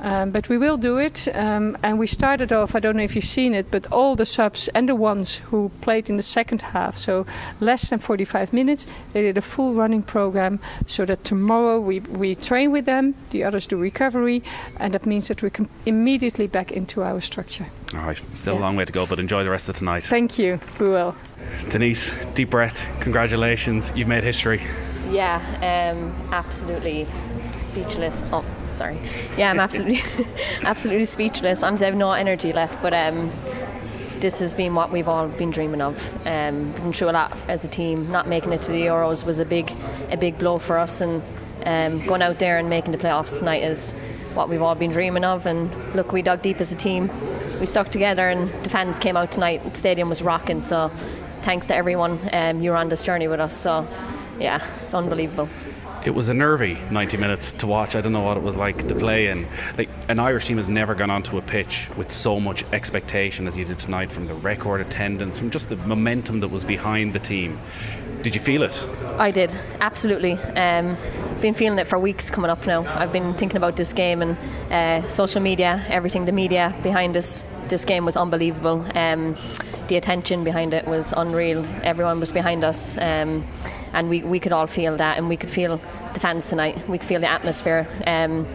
Um, 0.00 0.30
but 0.30 0.48
we 0.48 0.56
will 0.56 0.76
do 0.76 0.98
it. 0.98 1.26
Um, 1.34 1.76
and 1.82 1.98
we 1.98 2.06
started 2.06 2.52
off, 2.52 2.74
I 2.74 2.80
don't 2.80 2.96
know 2.96 3.02
if 3.02 3.16
you've 3.16 3.24
seen 3.24 3.54
it, 3.54 3.70
but 3.70 3.90
all 3.90 4.14
the 4.14 4.26
subs 4.26 4.68
and 4.68 4.88
the 4.88 4.94
ones 4.94 5.36
who 5.36 5.70
played 5.80 6.08
in 6.08 6.16
the 6.16 6.22
second 6.22 6.62
half, 6.62 6.96
so 6.96 7.26
less 7.60 7.90
than 7.90 7.98
45 7.98 8.52
minutes, 8.52 8.86
they 9.12 9.22
did 9.22 9.36
a 9.36 9.40
full 9.40 9.74
running 9.74 10.02
program 10.02 10.60
so 10.86 11.04
that 11.06 11.24
tomorrow 11.24 11.80
we, 11.80 12.00
we 12.00 12.34
train 12.34 12.70
with 12.70 12.84
them, 12.84 13.14
the 13.30 13.42
others 13.42 13.66
do 13.66 13.76
recovery, 13.76 14.42
and 14.78 14.94
that 14.94 15.06
means 15.06 15.28
that 15.28 15.42
we 15.42 15.50
can 15.50 15.68
immediately 15.86 16.46
back 16.46 16.70
into 16.70 17.02
our 17.02 17.20
structure. 17.20 17.66
All 17.94 18.00
right, 18.00 18.22
still 18.30 18.54
yeah. 18.54 18.60
a 18.60 18.62
long 18.62 18.76
way 18.76 18.84
to 18.84 18.92
go, 18.92 19.06
but 19.06 19.18
enjoy 19.18 19.42
the 19.42 19.50
rest 19.50 19.68
of 19.68 19.76
tonight. 19.76 20.04
Thank 20.04 20.38
you, 20.38 20.60
we 20.78 20.88
will. 20.88 21.16
Denise, 21.70 22.14
deep 22.34 22.50
breath. 22.50 22.88
Congratulations, 23.00 23.90
you've 23.96 24.08
made 24.08 24.22
history. 24.22 24.62
Yeah, 25.10 25.40
um, 25.92 26.14
absolutely 26.32 27.08
speechless. 27.60 28.24
Oh, 28.32 28.44
sorry. 28.72 28.98
Yeah, 29.36 29.50
I'm 29.50 29.60
absolutely, 29.60 30.02
absolutely 30.62 31.04
speechless. 31.04 31.62
Honestly, 31.62 31.86
I 31.86 31.90
have 31.90 31.98
no 31.98 32.12
energy 32.12 32.52
left. 32.52 32.80
But 32.82 32.94
um, 32.94 33.30
this 34.20 34.38
has 34.38 34.54
been 34.54 34.74
what 34.74 34.90
we've 34.90 35.08
all 35.08 35.28
been 35.28 35.50
dreaming 35.50 35.80
of. 35.80 36.14
Um, 36.26 36.72
been 36.72 36.92
through 36.92 37.10
a 37.10 37.12
lot 37.12 37.36
as 37.48 37.64
a 37.64 37.68
team. 37.68 38.10
Not 38.10 38.28
making 38.28 38.52
it 38.52 38.60
to 38.62 38.72
the 38.72 38.82
Euros 38.82 39.24
was 39.24 39.38
a 39.38 39.44
big, 39.44 39.72
a 40.10 40.16
big 40.16 40.38
blow 40.38 40.58
for 40.58 40.78
us, 40.78 41.00
and 41.00 41.22
um, 41.66 42.04
going 42.06 42.22
out 42.22 42.38
there 42.38 42.58
and 42.58 42.68
making 42.68 42.92
the 42.92 42.98
playoffs 42.98 43.38
tonight 43.38 43.62
is 43.62 43.92
what 44.34 44.48
we've 44.48 44.62
all 44.62 44.74
been 44.74 44.92
dreaming 44.92 45.24
of. 45.24 45.46
And 45.46 45.70
look, 45.94 46.12
we 46.12 46.22
dug 46.22 46.42
deep 46.42 46.60
as 46.60 46.72
a 46.72 46.76
team. 46.76 47.10
We 47.60 47.66
stuck 47.66 47.90
together, 47.90 48.28
and 48.28 48.50
the 48.64 48.70
fans 48.70 48.98
came 48.98 49.16
out 49.16 49.32
tonight. 49.32 49.62
The 49.64 49.76
stadium 49.76 50.08
was 50.08 50.22
rocking. 50.22 50.60
So, 50.60 50.88
thanks 51.42 51.66
to 51.68 51.74
everyone. 51.74 52.18
Um, 52.32 52.62
you 52.62 52.70
were 52.70 52.76
on 52.76 52.88
this 52.88 53.02
journey 53.02 53.28
with 53.28 53.40
us. 53.40 53.56
So, 53.56 53.86
yeah, 54.38 54.64
it's 54.82 54.94
unbelievable 54.94 55.48
it 56.04 56.14
was 56.14 56.28
a 56.28 56.34
nervy 56.34 56.78
90 56.90 57.16
minutes 57.16 57.52
to 57.52 57.66
watch. 57.66 57.94
I 57.94 58.00
don't 58.00 58.12
know 58.12 58.22
what 58.22 58.36
it 58.36 58.42
was 58.42 58.56
like 58.56 58.88
to 58.88 58.94
play 58.94 59.28
in. 59.28 59.46
Like 59.76 59.88
an 60.08 60.18
Irish 60.18 60.46
team 60.46 60.56
has 60.56 60.68
never 60.68 60.94
gone 60.94 61.10
onto 61.10 61.36
a 61.38 61.42
pitch 61.42 61.88
with 61.96 62.10
so 62.10 62.40
much 62.40 62.64
expectation 62.72 63.46
as 63.46 63.58
you 63.58 63.64
did 63.64 63.78
tonight 63.78 64.10
from 64.10 64.26
the 64.26 64.34
record 64.34 64.80
attendance, 64.80 65.38
from 65.38 65.50
just 65.50 65.68
the 65.68 65.76
momentum 65.76 66.40
that 66.40 66.48
was 66.48 66.64
behind 66.64 67.12
the 67.12 67.18
team. 67.18 67.58
Did 68.22 68.34
you 68.34 68.40
feel 68.40 68.62
it? 68.62 68.86
I 69.18 69.30
did, 69.30 69.54
absolutely. 69.80 70.32
Um, 70.32 70.96
been 71.40 71.54
feeling 71.54 71.78
it 71.78 71.86
for 71.86 71.98
weeks 71.98 72.30
coming 72.30 72.50
up 72.50 72.66
now. 72.66 72.84
I've 72.98 73.12
been 73.12 73.32
thinking 73.34 73.56
about 73.56 73.76
this 73.76 73.92
game 73.94 74.20
and 74.20 74.36
uh, 74.70 75.08
social 75.08 75.40
media, 75.40 75.82
everything, 75.88 76.26
the 76.26 76.32
media 76.32 76.74
behind 76.82 77.14
this 77.14 77.44
this 77.68 77.84
game 77.84 78.04
was 78.04 78.16
unbelievable. 78.16 78.84
Um, 78.96 79.36
the 79.86 79.96
attention 79.96 80.42
behind 80.44 80.74
it 80.74 80.86
was 80.86 81.14
unreal. 81.16 81.64
Everyone 81.82 82.18
was 82.18 82.32
behind 82.32 82.64
us. 82.64 82.98
Um, 82.98 83.46
and 83.92 84.08
we, 84.08 84.22
we 84.22 84.40
could 84.40 84.52
all 84.52 84.66
feel 84.66 84.96
that, 84.96 85.18
and 85.18 85.28
we 85.28 85.36
could 85.36 85.50
feel 85.50 85.80
the 86.14 86.20
fans 86.20 86.48
tonight. 86.48 86.88
We 86.88 86.98
could 86.98 87.08
feel 87.08 87.20
the 87.20 87.30
atmosphere. 87.30 87.86
Um, 88.06 88.46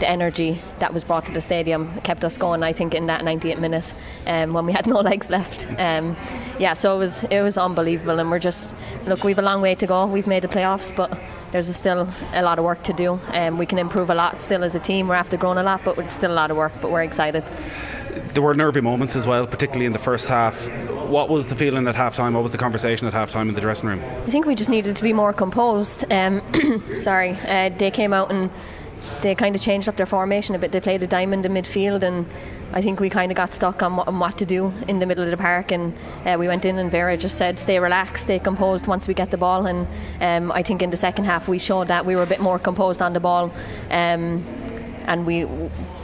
the 0.00 0.08
energy 0.08 0.60
that 0.80 0.92
was 0.92 1.04
brought 1.04 1.24
to 1.26 1.32
the 1.32 1.40
stadium 1.40 2.00
kept 2.00 2.24
us 2.24 2.36
going. 2.36 2.64
I 2.64 2.72
think 2.72 2.94
in 2.94 3.06
that 3.06 3.22
98 3.22 3.60
minute 3.60 3.94
um, 4.26 4.52
when 4.52 4.66
we 4.66 4.72
had 4.72 4.86
no 4.94 5.00
legs 5.00 5.30
left. 5.30 5.68
Um, 5.78 6.16
yeah, 6.58 6.74
so 6.74 6.96
it 6.96 6.98
was 6.98 7.24
it 7.24 7.42
was 7.42 7.56
unbelievable, 7.56 8.18
and 8.18 8.30
we're 8.30 8.40
just 8.40 8.74
look. 9.06 9.24
We've 9.24 9.38
a 9.38 9.42
long 9.42 9.62
way 9.62 9.74
to 9.76 9.86
go. 9.86 10.06
We've 10.06 10.26
made 10.26 10.42
the 10.42 10.48
playoffs, 10.48 10.94
but 10.94 11.16
there's 11.54 11.72
still 11.76 12.08
a 12.32 12.42
lot 12.42 12.58
of 12.58 12.64
work 12.64 12.82
to 12.82 12.92
do, 12.92 13.20
um, 13.28 13.58
we 13.58 13.64
can 13.64 13.78
improve 13.78 14.10
a 14.10 14.14
lot 14.14 14.40
still 14.40 14.64
as 14.64 14.74
a 14.74 14.80
team. 14.80 15.06
We're 15.06 15.14
after 15.14 15.36
growing 15.36 15.58
a 15.58 15.62
lot, 15.62 15.82
but 15.84 15.96
it's 15.98 16.16
still 16.16 16.32
a 16.32 16.34
lot 16.34 16.50
of 16.50 16.56
work. 16.56 16.72
But 16.82 16.90
we're 16.90 17.04
excited. 17.04 17.44
There 18.34 18.42
were 18.42 18.54
nervy 18.54 18.80
moments 18.80 19.14
as 19.14 19.24
well, 19.24 19.46
particularly 19.46 19.86
in 19.86 19.92
the 19.92 20.00
first 20.00 20.26
half 20.26 20.68
what 21.08 21.28
was 21.28 21.48
the 21.48 21.54
feeling 21.54 21.86
at 21.86 21.94
halftime? 21.94 22.34
What 22.34 22.42
was 22.42 22.52
the 22.52 22.58
conversation 22.58 23.06
at 23.06 23.12
halftime 23.12 23.48
in 23.48 23.54
the 23.54 23.60
dressing 23.60 23.88
room? 23.88 24.00
I 24.02 24.30
think 24.30 24.46
we 24.46 24.54
just 24.54 24.70
needed 24.70 24.96
to 24.96 25.02
be 25.02 25.12
more 25.12 25.32
composed. 25.32 26.10
Um, 26.12 26.42
sorry, 27.00 27.32
uh, 27.46 27.70
they 27.70 27.90
came 27.90 28.12
out 28.12 28.30
and 28.30 28.50
they 29.20 29.34
kind 29.34 29.54
of 29.54 29.60
changed 29.60 29.88
up 29.88 29.96
their 29.96 30.06
formation 30.06 30.54
a 30.54 30.58
bit. 30.58 30.72
They 30.72 30.80
played 30.80 31.02
a 31.02 31.06
diamond 31.06 31.46
in 31.46 31.52
midfield, 31.52 32.02
and 32.02 32.26
I 32.72 32.82
think 32.82 33.00
we 33.00 33.10
kind 33.10 33.30
of 33.30 33.36
got 33.36 33.50
stuck 33.50 33.82
on 33.82 33.96
what, 33.96 34.08
on 34.08 34.18
what, 34.18 34.38
to 34.38 34.46
do 34.46 34.72
in 34.88 34.98
the 34.98 35.06
middle 35.06 35.24
of 35.24 35.30
the 35.30 35.36
park. 35.36 35.72
And 35.72 35.94
uh, 36.24 36.36
we 36.38 36.48
went 36.48 36.64
in, 36.64 36.78
and 36.78 36.90
Vera 36.90 37.16
just 37.16 37.38
said, 37.38 37.58
"Stay 37.58 37.78
relaxed, 37.78 38.24
stay 38.24 38.38
composed 38.38 38.86
once 38.86 39.08
we 39.08 39.14
get 39.14 39.30
the 39.30 39.38
ball." 39.38 39.66
And 39.66 39.86
um, 40.20 40.52
I 40.52 40.62
think 40.62 40.82
in 40.82 40.90
the 40.90 40.96
second 40.96 41.24
half 41.24 41.48
we 41.48 41.58
showed 41.58 41.88
that 41.88 42.04
we 42.04 42.16
were 42.16 42.22
a 42.22 42.26
bit 42.26 42.40
more 42.40 42.58
composed 42.58 43.02
on 43.02 43.12
the 43.12 43.20
ball, 43.20 43.52
um, 43.90 44.44
and 45.06 45.26
we 45.26 45.46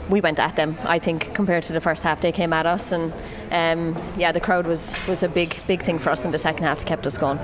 we 0.09 0.21
went 0.21 0.39
at 0.39 0.55
them. 0.55 0.77
I 0.83 0.99
think 0.99 1.33
compared 1.33 1.63
to 1.65 1.73
the 1.73 1.81
first 1.81 2.03
half, 2.03 2.21
they 2.21 2.31
came 2.31 2.53
at 2.53 2.65
us, 2.65 2.91
and 2.91 3.13
um, 3.51 3.97
yeah, 4.17 4.31
the 4.31 4.39
crowd 4.39 4.65
was 4.65 4.95
was 5.07 5.23
a 5.23 5.29
big 5.29 5.55
big 5.67 5.83
thing 5.83 5.99
for 5.99 6.09
us 6.09 6.25
in 6.25 6.31
the 6.31 6.37
second 6.37 6.63
half. 6.63 6.81
It 6.81 6.87
kept 6.87 7.05
us 7.05 7.17
going. 7.17 7.39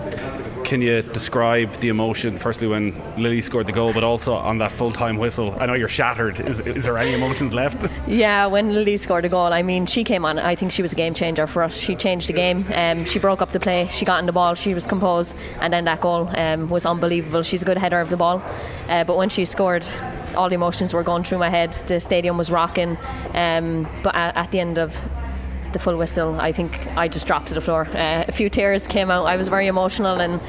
can 0.64 0.82
you 0.82 1.02
describe 1.02 1.74
the 1.76 1.90
emotion, 1.90 2.38
firstly, 2.38 2.68
when 2.68 2.94
Lily 3.18 3.42
scored 3.42 3.68
the 3.68 3.72
goal, 3.72 3.94
but 3.94 4.04
also 4.04 4.34
on 4.34 4.58
that 4.58 4.72
full 4.72 4.92
time 4.92 5.18
whistle? 5.18 5.56
I 5.60 5.66
know 5.66 5.74
you're 5.74 5.88
shattered. 5.88 6.40
Is, 6.40 6.60
is 6.62 6.86
there 6.86 6.98
any 6.98 7.14
emotions 7.14 7.54
left? 7.54 7.90
Yeah, 8.08 8.46
when 8.48 8.74
Lily 8.74 8.96
scored 8.98 9.26
a 9.26 9.30
goal, 9.30 9.52
I 9.54 9.62
mean, 9.62 9.86
she 9.86 10.04
came 10.04 10.24
on. 10.24 10.40
I 10.40 10.56
think 10.56 10.72
she 10.72 10.82
was 10.82 10.94
a 10.94 10.96
game 10.96 11.14
changer 11.14 11.46
for 11.46 11.62
us. 11.62 11.78
She 11.78 11.96
changed 11.96 12.30
the 12.30 12.34
game. 12.34 12.66
Um, 12.74 13.06
she 13.06 13.20
broke 13.20 13.42
up 13.42 13.52
the 13.52 13.60
play. 13.60 13.88
She 13.92 14.06
got 14.06 14.20
in 14.20 14.26
the 14.26 14.32
ball. 14.32 14.56
She 14.56 14.74
was 14.74 14.86
composed, 14.88 15.36
and 15.60 15.74
then 15.74 15.86
that 15.86 16.00
goal 16.00 16.30
um, 16.38 16.70
was 16.70 16.86
unbelievable. 16.86 17.44
She's 17.44 17.64
a 17.64 17.66
good 17.66 17.78
header 17.78 18.00
of 18.00 18.10
the 18.10 18.18
ball, 18.18 18.42
uh, 18.88 19.04
but 19.04 19.18
when 19.18 19.30
she 19.30 19.44
scored, 19.46 19.86
all 20.36 20.48
the 20.48 20.56
emotions 20.56 20.94
were 20.94 21.04
going 21.04 21.24
through 21.24 21.40
my 21.40 21.50
head. 21.50 21.74
The 21.74 22.00
stadium 22.00 22.38
was 22.38 22.50
rocking, 22.50 22.98
um, 23.34 23.88
but 24.04 24.16
at, 24.16 24.36
at 24.38 24.52
the 24.52 24.60
end 24.60 24.78
of 24.78 24.96
the 25.74 25.80
full 25.80 25.98
whistle, 25.98 26.40
I 26.40 26.52
think 26.52 26.88
I 26.98 27.08
just 27.08 27.28
dropped 27.28 27.48
to 27.48 27.54
the 27.54 27.62
floor. 27.62 27.88
Uh, 27.94 28.26
a 28.28 28.32
few 28.32 28.50
tears 28.50 28.88
came 28.88 29.12
out. 29.12 29.26
I 29.26 29.38
was 29.38 29.48
very 29.48 29.68
emotional, 29.68 30.20
and 30.22 30.40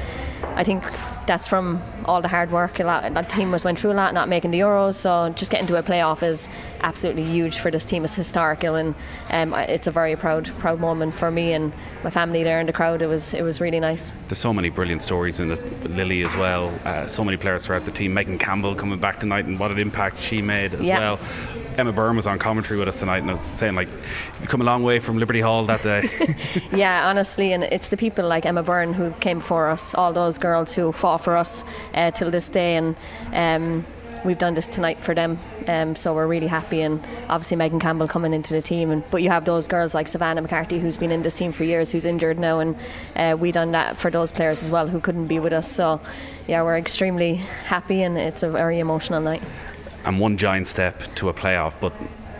I 0.55 0.63
think 0.63 0.83
that's 1.27 1.47
from 1.47 1.81
all 2.05 2.21
the 2.23 2.27
hard 2.27 2.51
work. 2.51 2.79
A 2.79 2.83
lot, 2.83 3.13
that 3.13 3.29
team 3.29 3.51
was 3.51 3.63
went 3.63 3.79
through 3.79 3.91
a 3.91 3.93
lot, 3.93 4.13
not 4.13 4.27
making 4.29 4.51
the 4.51 4.59
Euros. 4.61 4.95
So 4.95 5.29
just 5.35 5.51
getting 5.51 5.67
to 5.67 5.77
a 5.77 5.83
playoff 5.83 6.23
is 6.23 6.49
absolutely 6.81 7.23
huge 7.23 7.59
for 7.59 7.69
this 7.69 7.85
team. 7.85 8.03
It's 8.03 8.15
historical, 8.15 8.75
and 8.75 8.95
um, 9.29 9.53
it's 9.53 9.85
a 9.87 9.91
very 9.91 10.15
proud, 10.15 10.47
proud 10.57 10.79
moment 10.79 11.13
for 11.13 11.29
me 11.29 11.53
and 11.53 11.71
my 12.03 12.09
family 12.09 12.43
there 12.43 12.59
in 12.59 12.65
the 12.65 12.73
crowd. 12.73 13.01
It 13.01 13.07
was, 13.07 13.33
it 13.33 13.43
was 13.43 13.61
really 13.61 13.79
nice. 13.79 14.11
There's 14.27 14.39
so 14.39 14.53
many 14.53 14.69
brilliant 14.69 15.01
stories 15.01 15.39
in 15.39 15.51
it. 15.51 15.89
Lily 15.91 16.23
as 16.23 16.35
well. 16.35 16.73
Uh, 16.83 17.05
so 17.05 17.23
many 17.23 17.37
players 17.37 17.65
throughout 17.65 17.85
the 17.85 17.91
team. 17.91 18.13
Megan 18.13 18.37
Campbell 18.39 18.73
coming 18.73 18.99
back 18.99 19.19
tonight, 19.19 19.45
and 19.45 19.59
what 19.59 19.69
an 19.71 19.77
impact 19.79 20.19
she 20.21 20.41
made 20.41 20.73
as 20.73 20.81
Yeah. 20.81 20.99
well. 20.99 21.19
Emma 21.77 21.91
Byrne 21.91 22.15
was 22.15 22.27
on 22.27 22.39
commentary 22.39 22.79
with 22.79 22.87
us 22.87 22.99
tonight 22.99 23.19
and 23.19 23.27
was 23.31 23.41
saying 23.41 23.75
like 23.75 23.89
you've 24.39 24.49
come 24.49 24.61
a 24.61 24.65
long 24.65 24.83
way 24.83 24.99
from 24.99 25.17
Liberty 25.17 25.41
Hall 25.41 25.65
that 25.65 25.83
day. 25.83 26.09
Yeah, 26.71 27.07
honestly, 27.07 27.53
and 27.53 27.63
it's 27.63 27.89
the 27.89 27.97
people 27.97 28.27
like 28.27 28.45
Emma 28.45 28.63
Byrne 28.63 28.93
who 28.93 29.11
came 29.19 29.39
before 29.39 29.69
us, 29.69 29.93
all 29.95 30.13
those 30.13 30.37
girls 30.37 30.73
who 30.73 30.91
fought 30.91 31.17
for 31.17 31.35
us 31.37 31.63
uh, 31.93 32.11
till 32.11 32.31
this 32.31 32.49
day, 32.49 32.75
and 32.75 32.95
um, 33.33 33.85
we've 34.23 34.37
done 34.37 34.53
this 34.53 34.67
tonight 34.67 34.99
for 34.99 35.15
them. 35.15 35.39
Um, 35.67 35.95
so 35.95 36.13
we're 36.13 36.27
really 36.27 36.47
happy, 36.47 36.81
and 36.81 37.03
obviously 37.29 37.57
Megan 37.57 37.79
Campbell 37.79 38.07
coming 38.07 38.33
into 38.33 38.53
the 38.53 38.61
team, 38.61 38.91
and 38.91 39.03
but 39.11 39.21
you 39.21 39.29
have 39.29 39.45
those 39.45 39.67
girls 39.67 39.93
like 39.93 40.07
Savannah 40.07 40.41
McCarthy 40.41 40.79
who's 40.79 40.97
been 40.97 41.11
in 41.11 41.21
this 41.21 41.35
team 41.35 41.51
for 41.51 41.63
years, 41.63 41.91
who's 41.91 42.05
injured 42.05 42.39
now, 42.39 42.59
and 42.59 42.75
uh, 43.15 43.35
we 43.39 43.51
done 43.51 43.71
that 43.71 43.97
for 43.97 44.11
those 44.11 44.31
players 44.31 44.63
as 44.63 44.71
well 44.71 44.87
who 44.87 44.99
couldn't 44.99 45.27
be 45.27 45.39
with 45.39 45.53
us. 45.53 45.67
So 45.67 45.99
yeah, 46.47 46.63
we're 46.63 46.77
extremely 46.77 47.35
happy, 47.35 48.03
and 48.03 48.17
it's 48.17 48.43
a 48.43 48.49
very 48.49 48.79
emotional 48.79 49.21
night. 49.21 49.43
And 50.05 50.19
one 50.19 50.37
giant 50.37 50.67
step 50.67 51.03
to 51.15 51.29
a 51.29 51.33
playoff. 51.33 51.73
But 51.79 51.93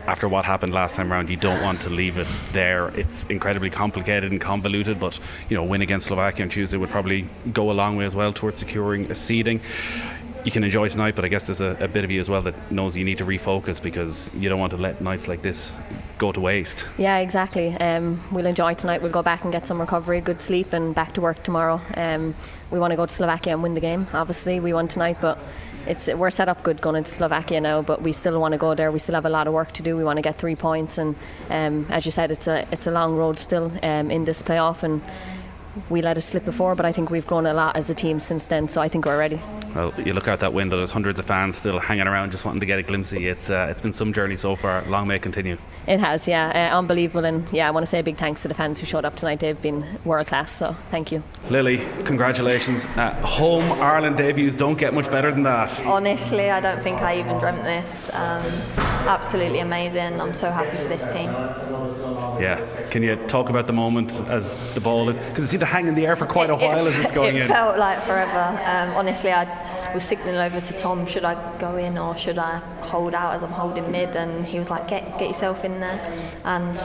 after 0.07 0.27
what 0.27 0.43
happened 0.43 0.73
last 0.73 0.95
time 0.95 1.11
round, 1.11 1.29
you 1.29 1.37
don't 1.37 1.61
want 1.61 1.81
to 1.81 1.89
leave 1.89 2.17
it 2.17 2.27
there. 2.51 2.87
It's 2.89 3.25
incredibly 3.25 3.69
complicated 3.69 4.31
and 4.31 4.41
convoluted. 4.41 4.99
But 4.99 5.19
you 5.49 5.55
know, 5.55 5.63
win 5.63 5.81
against 5.81 6.07
Slovakia 6.07 6.45
on 6.45 6.49
Tuesday 6.49 6.77
would 6.77 6.89
probably 6.89 7.27
go 7.53 7.69
a 7.69 7.73
long 7.73 7.95
way 7.95 8.05
as 8.05 8.15
well 8.15 8.33
towards 8.33 8.57
securing 8.57 9.11
a 9.11 9.15
seeding. 9.15 9.61
You 10.45 10.51
can 10.51 10.63
enjoy 10.63 10.87
tonight, 10.87 11.15
but 11.15 11.25
I 11.25 11.27
guess 11.27 11.47
there's 11.47 11.61
a, 11.61 11.77
a 11.81 11.87
bit 11.87 12.05
of 12.05 12.11
you 12.11 12.19
as 12.19 12.29
well 12.29 12.41
that 12.43 12.71
knows 12.71 12.95
you 12.95 13.03
need 13.03 13.17
to 13.17 13.25
refocus 13.25 13.81
because 13.81 14.31
you 14.33 14.47
don't 14.47 14.59
want 14.59 14.71
to 14.71 14.77
let 14.77 15.01
nights 15.01 15.27
like 15.27 15.41
this 15.41 15.77
go 16.17 16.31
to 16.31 16.39
waste. 16.39 16.85
Yeah, 16.97 17.17
exactly. 17.17 17.73
Um, 17.75 18.23
we'll 18.31 18.45
enjoy 18.45 18.73
tonight. 18.73 19.01
We'll 19.01 19.11
go 19.11 19.21
back 19.21 19.43
and 19.43 19.51
get 19.51 19.67
some 19.67 19.79
recovery, 19.79 20.21
good 20.21 20.39
sleep, 20.39 20.71
and 20.71 20.95
back 20.95 21.13
to 21.15 21.21
work 21.21 21.43
tomorrow. 21.43 21.81
Um, 21.95 22.35
we 22.71 22.79
want 22.79 22.91
to 22.91 22.97
go 22.97 23.05
to 23.05 23.13
Slovakia 23.13 23.53
and 23.53 23.61
win 23.61 23.73
the 23.73 23.81
game. 23.81 24.07
Obviously, 24.13 24.59
we 24.59 24.73
won 24.73 24.87
tonight, 24.87 25.17
but 25.19 25.37
it's 25.89 26.07
we're 26.07 26.29
set 26.29 26.47
up 26.47 26.63
good 26.63 26.79
going 26.81 26.95
into 26.95 27.11
Slovakia 27.11 27.59
now. 27.59 27.81
But 27.81 28.01
we 28.01 28.13
still 28.13 28.39
want 28.39 28.53
to 28.53 28.57
go 28.57 28.75
there. 28.75 28.91
We 28.91 28.99
still 28.99 29.15
have 29.15 29.25
a 29.25 29.29
lot 29.29 29.47
of 29.47 29.53
work 29.53 29.71
to 29.73 29.83
do. 29.83 29.97
We 29.97 30.03
want 30.03 30.17
to 30.17 30.21
get 30.21 30.37
three 30.37 30.55
points, 30.55 30.97
and 30.97 31.15
um, 31.49 31.85
as 31.89 32.05
you 32.05 32.11
said, 32.11 32.31
it's 32.31 32.47
a 32.47 32.65
it's 32.71 32.87
a 32.87 32.91
long 32.91 33.15
road 33.15 33.39
still 33.39 33.71
um, 33.83 34.11
in 34.11 34.23
this 34.25 34.41
playoff, 34.41 34.83
and 34.83 35.01
we 35.89 36.01
let 36.01 36.17
it 36.17 36.21
slip 36.21 36.45
before. 36.45 36.75
But 36.75 36.85
I 36.85 36.91
think 36.91 37.09
we've 37.09 37.27
grown 37.27 37.45
a 37.45 37.53
lot 37.53 37.75
as 37.75 37.89
a 37.89 37.95
team 37.95 38.19
since 38.19 38.47
then. 38.47 38.67
So 38.67 38.81
I 38.81 38.87
think 38.87 39.05
we're 39.05 39.17
ready. 39.17 39.39
Well, 39.75 39.93
you 40.03 40.13
look 40.13 40.27
out 40.27 40.39
that 40.39 40.53
window. 40.53 40.77
There's 40.77 40.91
hundreds 40.91 41.19
of 41.19 41.25
fans 41.25 41.57
still 41.57 41.79
hanging 41.79 42.07
around, 42.07 42.31
just 42.31 42.45
wanting 42.45 42.59
to 42.59 42.65
get 42.65 42.79
a 42.79 42.83
glimpse 42.83 43.13
of 43.13 43.21
you. 43.21 43.31
It's 43.31 43.49
uh, 43.49 43.67
it's 43.69 43.81
been 43.81 43.93
some 43.93 44.13
journey 44.13 44.35
so 44.35 44.55
far. 44.55 44.81
Long 44.83 45.07
may 45.07 45.15
it 45.15 45.21
continue. 45.21 45.57
It 45.87 45.99
has, 45.99 46.27
yeah, 46.27 46.69
uh, 46.71 46.77
unbelievable, 46.77 47.25
and 47.25 47.47
yeah, 47.51 47.67
I 47.67 47.71
want 47.71 47.83
to 47.83 47.87
say 47.87 47.99
a 47.99 48.03
big 48.03 48.17
thanks 48.17 48.43
to 48.43 48.47
the 48.47 48.53
fans 48.53 48.79
who 48.79 48.85
showed 48.85 49.05
up 49.05 49.15
tonight. 49.15 49.39
They've 49.39 49.59
been 49.59 49.83
world 50.05 50.27
class. 50.27 50.51
So 50.51 50.75
thank 50.91 51.11
you. 51.11 51.23
Lily, 51.49 51.77
congratulations. 52.03 52.85
Uh, 52.95 53.11
home 53.25 53.63
Ireland 53.81 54.17
debuts 54.17 54.55
don't 54.55 54.77
get 54.77 54.93
much 54.93 55.09
better 55.09 55.31
than 55.31 55.43
that. 55.43 55.79
Honestly, 55.85 56.51
I 56.51 56.59
don't 56.59 56.81
think 56.83 57.01
I 57.01 57.19
even 57.19 57.39
dreamt 57.39 57.63
this. 57.63 58.09
Um, 58.13 58.45
absolutely 59.07 59.59
amazing. 59.59 60.21
I'm 60.21 60.33
so 60.33 60.51
happy 60.51 60.77
for 60.77 60.87
this 60.87 61.11
team. 61.11 61.29
Yeah. 62.39 62.65
Can 62.89 63.03
you 63.03 63.15
talk 63.27 63.49
about 63.49 63.67
the 63.67 63.73
moment 63.73 64.21
as 64.29 64.73
the 64.73 64.81
ball 64.81 65.09
is? 65.09 65.19
Because 65.19 65.43
it 65.43 65.47
seemed 65.47 65.59
to 65.61 65.65
hang 65.65 65.87
in 65.87 65.95
the 65.95 66.07
air 66.07 66.15
for 66.15 66.25
quite 66.25 66.49
a 66.49 66.53
It- 66.53 66.61
while 66.61 66.87
it, 66.87 66.93
as 66.93 66.99
it's 66.99 67.11
going 67.11 67.35
it 67.35 67.41
in. 67.43 67.51
It 67.51 67.53
felt 67.53 67.77
like 67.77 68.01
forever. 68.03 68.59
Um, 68.65 68.95
honestly, 68.95 69.31
I 69.31 69.45
was 69.93 70.03
signaling 70.03 70.37
over 70.37 70.61
to 70.61 70.73
Tom, 70.73 71.05
should 71.07 71.25
I 71.25 71.35
go 71.57 71.75
in 71.75 71.97
or 71.97 72.15
should 72.15 72.37
I 72.37 72.61
hold 72.81 73.13
out 73.15 73.33
as 73.33 73.43
I'm 73.43 73.51
holding 73.51 73.91
mid? 73.91 74.15
And 74.15 74.45
he 74.45 74.59
was 74.59 74.69
like, 74.69 74.87
get, 74.87 75.17
get 75.17 75.27
yourself 75.29 75.65
in 75.65 75.79
there. 75.79 75.99
And 76.45 76.79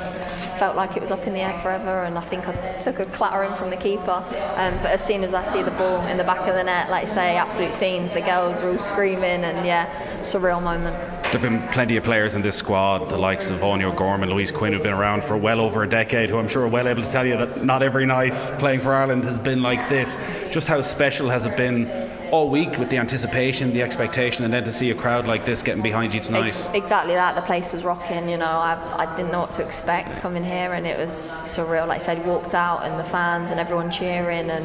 felt 0.58 0.74
like 0.74 0.96
it 0.96 1.02
was 1.02 1.10
up 1.10 1.26
in 1.26 1.34
the 1.34 1.40
air 1.40 1.58
forever. 1.60 2.04
And 2.04 2.16
I 2.18 2.22
think 2.22 2.48
I 2.48 2.52
took 2.78 2.98
a 2.98 3.06
clattering 3.06 3.54
from 3.54 3.70
the 3.70 3.76
keeper. 3.76 4.24
Um, 4.56 4.74
but 4.78 4.90
as 4.90 5.04
soon 5.04 5.22
as 5.22 5.34
I 5.34 5.42
see 5.44 5.62
the 5.62 5.70
ball 5.72 6.00
in 6.06 6.16
the 6.16 6.24
back 6.24 6.40
of 6.48 6.54
the 6.54 6.64
net, 6.64 6.90
like 6.90 7.06
you 7.06 7.12
say, 7.12 7.36
absolute 7.36 7.72
scenes, 7.72 8.12
the 8.12 8.22
girls 8.22 8.62
are 8.62 8.70
all 8.70 8.78
screaming 8.78 9.44
and 9.44 9.66
yeah, 9.66 9.86
surreal 10.22 10.62
moment. 10.62 10.96
There 11.34 11.40
have 11.40 11.50
been 11.50 11.68
plenty 11.70 11.96
of 11.96 12.04
players 12.04 12.36
in 12.36 12.42
this 12.42 12.54
squad, 12.54 13.08
the 13.08 13.18
likes 13.18 13.50
of 13.50 13.58
Áine 13.58 13.82
O'Gorman, 13.82 14.30
Louise 14.30 14.52
Quinn, 14.52 14.72
who've 14.72 14.84
been 14.84 14.92
around 14.92 15.24
for 15.24 15.36
well 15.36 15.60
over 15.60 15.82
a 15.82 15.88
decade, 15.88 16.30
who 16.30 16.38
I'm 16.38 16.46
sure 16.46 16.62
are 16.62 16.68
well 16.68 16.86
able 16.86 17.02
to 17.02 17.10
tell 17.10 17.26
you 17.26 17.36
that 17.36 17.64
not 17.64 17.82
every 17.82 18.06
night 18.06 18.34
playing 18.60 18.78
for 18.78 18.94
Ireland 18.94 19.24
has 19.24 19.40
been 19.40 19.60
like 19.60 19.88
this. 19.88 20.16
Just 20.52 20.68
how 20.68 20.80
special 20.80 21.28
has 21.28 21.44
it 21.44 21.56
been 21.56 21.90
all 22.30 22.48
week 22.48 22.78
with 22.78 22.88
the 22.88 22.98
anticipation, 22.98 23.72
the 23.72 23.82
expectation, 23.82 24.44
and 24.44 24.54
then 24.54 24.62
to 24.62 24.72
see 24.72 24.92
a 24.92 24.94
crowd 24.94 25.26
like 25.26 25.44
this 25.44 25.60
getting 25.60 25.82
behind 25.82 26.14
you 26.14 26.20
tonight? 26.20 26.68
Exactly 26.72 27.14
that. 27.14 27.34
The 27.34 27.42
place 27.42 27.72
was 27.72 27.84
rocking. 27.84 28.28
You 28.28 28.36
know, 28.36 28.46
I, 28.46 28.78
I 28.96 29.16
didn't 29.16 29.32
know 29.32 29.40
what 29.40 29.50
to 29.54 29.64
expect 29.64 30.20
coming 30.20 30.44
here, 30.44 30.72
and 30.72 30.86
it 30.86 30.96
was 30.96 31.12
surreal. 31.12 31.88
Like 31.88 32.00
I 32.00 32.04
said, 32.04 32.24
walked 32.24 32.54
out, 32.54 32.84
and 32.84 32.96
the 32.96 33.02
fans 33.02 33.50
and 33.50 33.58
everyone 33.58 33.90
cheering, 33.90 34.50
and 34.50 34.64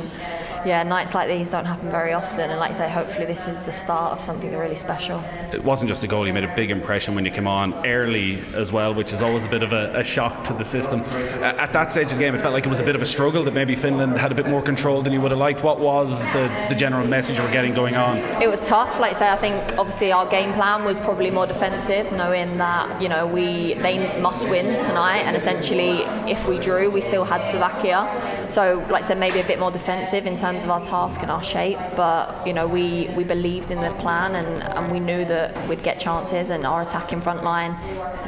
yeah, 0.66 0.84
nights 0.84 1.14
like 1.16 1.28
these 1.30 1.50
don't 1.50 1.66
happen 1.66 1.90
very 1.90 2.14
often. 2.14 2.50
And 2.50 2.60
like 2.60 2.72
I 2.72 2.74
say, 2.74 2.90
hopefully 2.90 3.26
this 3.26 3.48
is 3.48 3.64
the 3.64 3.72
start 3.72 4.14
of 4.14 4.22
something 4.22 4.56
really 4.56 4.76
special. 4.76 5.24
It 5.54 5.64
wasn't 5.64 5.90
just 5.90 6.04
a 6.04 6.08
goal, 6.08 6.28
you 6.28 6.34
made 6.34 6.44
a 6.44 6.56
big 6.56 6.72
impression 6.72 7.16
when 7.16 7.26
you 7.26 7.32
came 7.32 7.48
on 7.48 7.74
early 7.86 8.40
as 8.54 8.72
well, 8.72 8.94
which 8.94 9.14
is 9.14 9.22
always 9.22 9.46
a 9.46 9.50
bit 9.50 9.64
of 9.64 9.74
a, 9.74 9.92
a 9.96 10.04
shock 10.04 10.44
to 10.46 10.54
the 10.54 10.66
system. 10.66 11.02
At 11.42 11.74
that 11.74 11.92
stage 11.92 12.06
of 12.12 12.18
the 12.18 12.20
game, 12.20 12.36
it 12.36 12.42
felt 12.42 12.54
like 12.54 12.66
it 12.66 12.70
was 12.70 12.80
a 12.80 12.84
bit 12.84 12.96
of 12.96 13.02
a 13.02 13.06
struggle 13.06 13.44
that 13.44 13.54
maybe 13.54 13.76
Finland 13.76 14.18
had 14.18 14.32
a 14.32 14.36
bit 14.36 14.48
more 14.48 14.62
control 14.62 15.02
than 15.02 15.14
you 15.14 15.22
would 15.22 15.32
have 15.32 15.40
liked. 15.40 15.64
What 15.64 15.80
was 15.80 16.26
the, 16.28 16.50
the 16.70 16.76
general 16.76 17.08
message 17.08 17.38
you 17.38 17.44
were 17.44 17.52
getting 17.52 17.74
going 17.74 17.96
on? 17.96 18.18
It 18.42 18.50
was 18.50 18.62
tough. 18.62 19.00
Like 19.00 19.16
I 19.16 19.20
say, 19.20 19.30
I 19.30 19.38
think 19.38 19.78
obviously 19.78 20.12
our 20.12 20.28
game 20.28 20.54
plan 20.54 20.84
was 20.84 21.00
probably 21.00 21.32
more 21.32 21.48
defensive, 21.48 22.12
knowing 22.12 22.58
that 22.58 23.02
you 23.02 23.10
know 23.10 23.28
we 23.28 23.76
they 23.76 24.20
must 24.22 24.48
win 24.50 24.80
tonight, 24.82 25.22
and 25.22 25.36
essentially 25.36 26.04
if 26.30 26.48
we 26.48 26.60
drew, 26.60 26.90
we 26.90 27.02
still 27.02 27.24
had 27.24 27.44
Slovakia. 27.46 28.08
So 28.48 28.86
like 28.90 29.04
I 29.04 29.08
said, 29.08 29.20
maybe 29.20 29.40
a 29.40 29.46
bit 29.46 29.60
more 29.60 29.72
defensive 29.72 30.26
in 30.26 30.36
terms 30.36 30.49
of 30.58 30.70
our 30.70 30.84
task 30.84 31.22
and 31.22 31.32
our 31.32 31.44
shape. 31.44 31.78
But 31.96 32.46
you 32.46 32.54
know 32.54 32.68
we 32.68 33.10
we 33.16 33.24
believed 33.24 33.72
in 33.72 33.82
the 33.82 33.92
plan, 33.94 34.36
and, 34.36 34.64
and 34.64 34.92
we 34.92 35.00
knew 35.00 35.26
that 35.26 35.68
we'd 35.68 35.84
get 35.84 36.00
chances, 36.00 36.50
and 36.50 36.66
our 36.66 36.82
attacking 36.82 37.22
front 37.22 37.44
line 37.44 37.76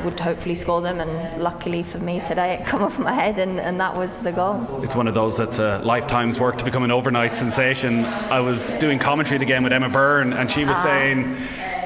would 0.03 0.19
hopefully 0.19 0.55
score 0.55 0.81
them. 0.81 0.99
And 0.99 1.41
luckily 1.41 1.83
for 1.83 1.99
me 1.99 2.21
today, 2.21 2.53
it 2.55 2.65
come 2.71 2.83
off 2.83 2.99
my 2.99 3.13
head, 3.13 3.39
and, 3.39 3.59
and 3.59 3.79
that 3.79 3.95
was 3.95 4.17
the 4.19 4.31
goal. 4.31 4.81
It's 4.83 4.95
one 4.95 5.07
of 5.07 5.13
those 5.13 5.37
that's 5.37 5.59
a 5.59 5.79
lifetime's 5.83 6.39
work 6.39 6.57
to 6.57 6.65
become 6.65 6.83
an 6.83 6.91
overnight 6.91 7.35
sensation. 7.35 8.05
I 8.29 8.39
was 8.39 8.69
doing 8.79 8.99
commentary 8.99 9.41
again 9.41 9.63
with 9.63 9.73
Emma 9.73 9.89
Byrne, 9.89 10.33
and 10.33 10.49
she 10.49 10.65
was 10.65 10.77
ah. 10.77 10.83
saying. 10.83 11.35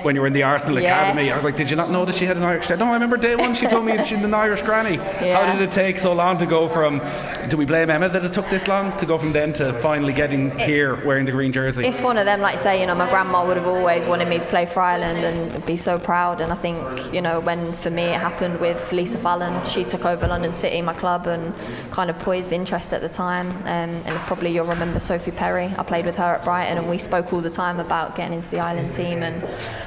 When 0.05 0.13
you 0.13 0.21
were 0.21 0.27
in 0.27 0.33
the 0.33 0.43
Arsenal 0.43 0.79
Yes. 0.79 0.91
Academy, 0.91 1.31
I 1.31 1.35
was 1.35 1.43
like, 1.43 1.55
"Did 1.55 1.71
you 1.71 1.75
not 1.75 1.89
know 1.89 2.05
that 2.05 2.13
she 2.13 2.27
had 2.27 2.37
an 2.37 2.43
Irish?" 2.43 2.65
She 2.65 2.67
said, 2.67 2.77
"No, 2.77 2.85
I 2.85 2.93
remember 2.93 3.17
day 3.17 3.35
one. 3.35 3.55
She 3.55 3.65
told 3.65 3.87
me 3.87 3.97
that 3.97 4.05
she's 4.05 4.23
an 4.23 4.35
Irish 4.35 4.61
granny." 4.61 4.97
How 4.97 5.51
did 5.51 5.59
it 5.63 5.71
take 5.71 5.97
so 5.97 6.13
long 6.13 6.37
to 6.37 6.45
go 6.45 6.67
from? 6.69 7.01
Do 7.49 7.57
we 7.57 7.65
blame 7.65 7.89
Emma 7.89 8.07
that 8.09 8.23
it 8.23 8.31
took 8.31 8.47
this 8.49 8.67
long 8.67 8.95
to 8.97 9.05
go 9.07 9.17
from 9.17 9.33
then 9.33 9.51
to 9.53 9.73
finally 9.73 10.13
getting 10.13 10.51
here 10.59 10.93
wearing 11.07 11.25
the 11.25 11.31
green 11.31 11.51
jersey? 11.51 11.87
It's 11.87 12.03
one 12.03 12.19
of 12.19 12.25
them, 12.25 12.39
like 12.39 12.59
say, 12.59 12.79
you 12.79 12.85
know, 12.85 12.93
my 12.93 13.09
grandma 13.09 13.47
would 13.47 13.57
have 13.57 13.65
always 13.65 14.05
wanted 14.05 14.27
me 14.27 14.37
to 14.37 14.45
play 14.45 14.67
for 14.67 14.79
Ireland 14.79 15.25
and 15.25 15.65
be 15.65 15.75
so 15.75 15.97
proud. 15.97 16.39
And 16.39 16.51
I 16.53 16.55
think, 16.55 16.77
you 17.11 17.21
know, 17.23 17.39
when 17.39 17.73
for 17.73 17.89
me 17.89 18.03
it 18.03 18.19
happened 18.19 18.59
with 18.59 18.91
Lisa 18.91 19.17
Fallon, 19.17 19.65
she 19.65 19.83
took 19.83 20.05
over 20.05 20.27
London 20.27 20.53
City, 20.53 20.83
my 20.83 20.93
club, 20.93 21.25
and 21.25 21.51
kind 21.89 22.11
of 22.11 22.19
poised 22.19 22.51
interest 22.51 22.93
at 22.93 23.01
the 23.01 23.09
time. 23.09 23.47
Um, 23.63 23.89
and 24.05 24.15
probably 24.27 24.51
you'll 24.53 24.65
remember 24.67 24.99
Sophie 24.99 25.31
Perry. 25.31 25.73
I 25.79 25.81
played 25.81 26.05
with 26.05 26.17
her 26.17 26.35
at 26.35 26.43
Brighton, 26.43 26.77
and 26.77 26.87
we 26.87 26.99
spoke 26.99 27.33
all 27.33 27.41
the 27.41 27.49
time 27.49 27.79
about 27.79 28.15
getting 28.15 28.33
into 28.33 28.49
the 28.49 28.59
Ireland 28.59 28.93
team 28.93 29.23
and 29.23 29.41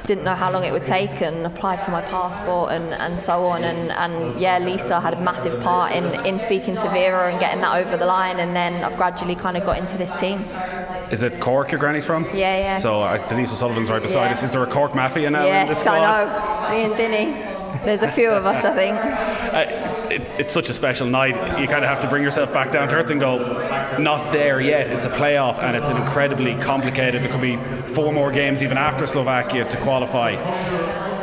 didn't 0.09 0.23
know 0.23 0.33
how 0.33 0.51
long 0.51 0.63
it 0.63 0.71
would 0.71 0.81
take 0.83 1.21
and 1.21 1.45
applied 1.45 1.79
for 1.79 1.91
my 1.91 2.01
passport 2.01 2.71
and, 2.71 2.95
and 2.95 3.17
so 3.19 3.45
on. 3.45 3.63
And, 3.63 3.91
and 3.91 4.41
yeah, 4.41 4.57
Lisa 4.57 4.99
had 4.99 5.13
a 5.13 5.21
massive 5.21 5.61
part 5.61 5.91
in, 5.91 6.03
in 6.25 6.39
speaking 6.39 6.75
to 6.77 6.89
Vera 6.89 7.29
and 7.29 7.39
getting 7.39 7.61
that 7.61 7.77
over 7.77 7.95
the 7.95 8.07
line. 8.07 8.39
And 8.39 8.55
then 8.55 8.83
I've 8.83 8.97
gradually 8.97 9.35
kind 9.35 9.55
of 9.55 9.63
got 9.65 9.77
into 9.77 9.97
this 9.97 10.11
team. 10.19 10.39
Is 11.11 11.21
it 11.21 11.39
Cork 11.39 11.71
your 11.71 11.79
granny's 11.79 12.07
from? 12.07 12.25
Yeah, 12.25 12.57
yeah. 12.57 12.77
So 12.79 13.03
uh, 13.03 13.27
Denise 13.27 13.51
O'Sullivan's 13.51 13.91
right 13.91 14.01
beside 14.01 14.25
Yeah. 14.25 14.31
us. 14.31 14.41
Is 14.41 14.49
there 14.49 14.63
a 14.63 14.67
Cork 14.67 14.95
mafia 14.95 15.29
now 15.29 15.45
in 15.45 15.67
this 15.67 15.77
Yes, 15.77 15.81
squad? 15.81 15.97
I 15.99 16.23
know. 16.25 16.75
Me 16.75 16.83
and 16.85 16.93
Dinny. 16.95 17.85
There's 17.85 18.01
a 18.01 18.09
few 18.09 18.31
of 18.31 18.47
us, 18.47 18.65
I 18.65 18.75
think. 18.75 18.97
Uh, 19.49 19.98
it, 20.21 20.39
it's 20.39 20.53
such 20.53 20.69
a 20.69 20.73
special 20.73 21.07
night. 21.07 21.35
You 21.59 21.67
kind 21.67 21.83
of 21.83 21.89
have 21.89 21.99
to 22.01 22.07
bring 22.07 22.23
yourself 22.23 22.53
back 22.53 22.71
down 22.71 22.87
to 22.89 22.95
earth 22.95 23.09
and 23.09 23.19
go, 23.19 23.37
not 23.99 24.31
there 24.31 24.61
yet. 24.61 24.87
It's 24.87 25.05
a 25.05 25.09
playoff 25.09 25.59
and 25.59 25.75
it's 25.75 25.89
an 25.89 25.97
incredibly 25.97 26.55
complicated. 26.55 27.23
There 27.23 27.31
could 27.31 27.41
be 27.41 27.57
four 27.93 28.11
more 28.11 28.31
games 28.31 28.63
even 28.63 28.77
after 28.77 29.05
Slovakia 29.05 29.67
to 29.69 29.77
qualify 29.77 30.35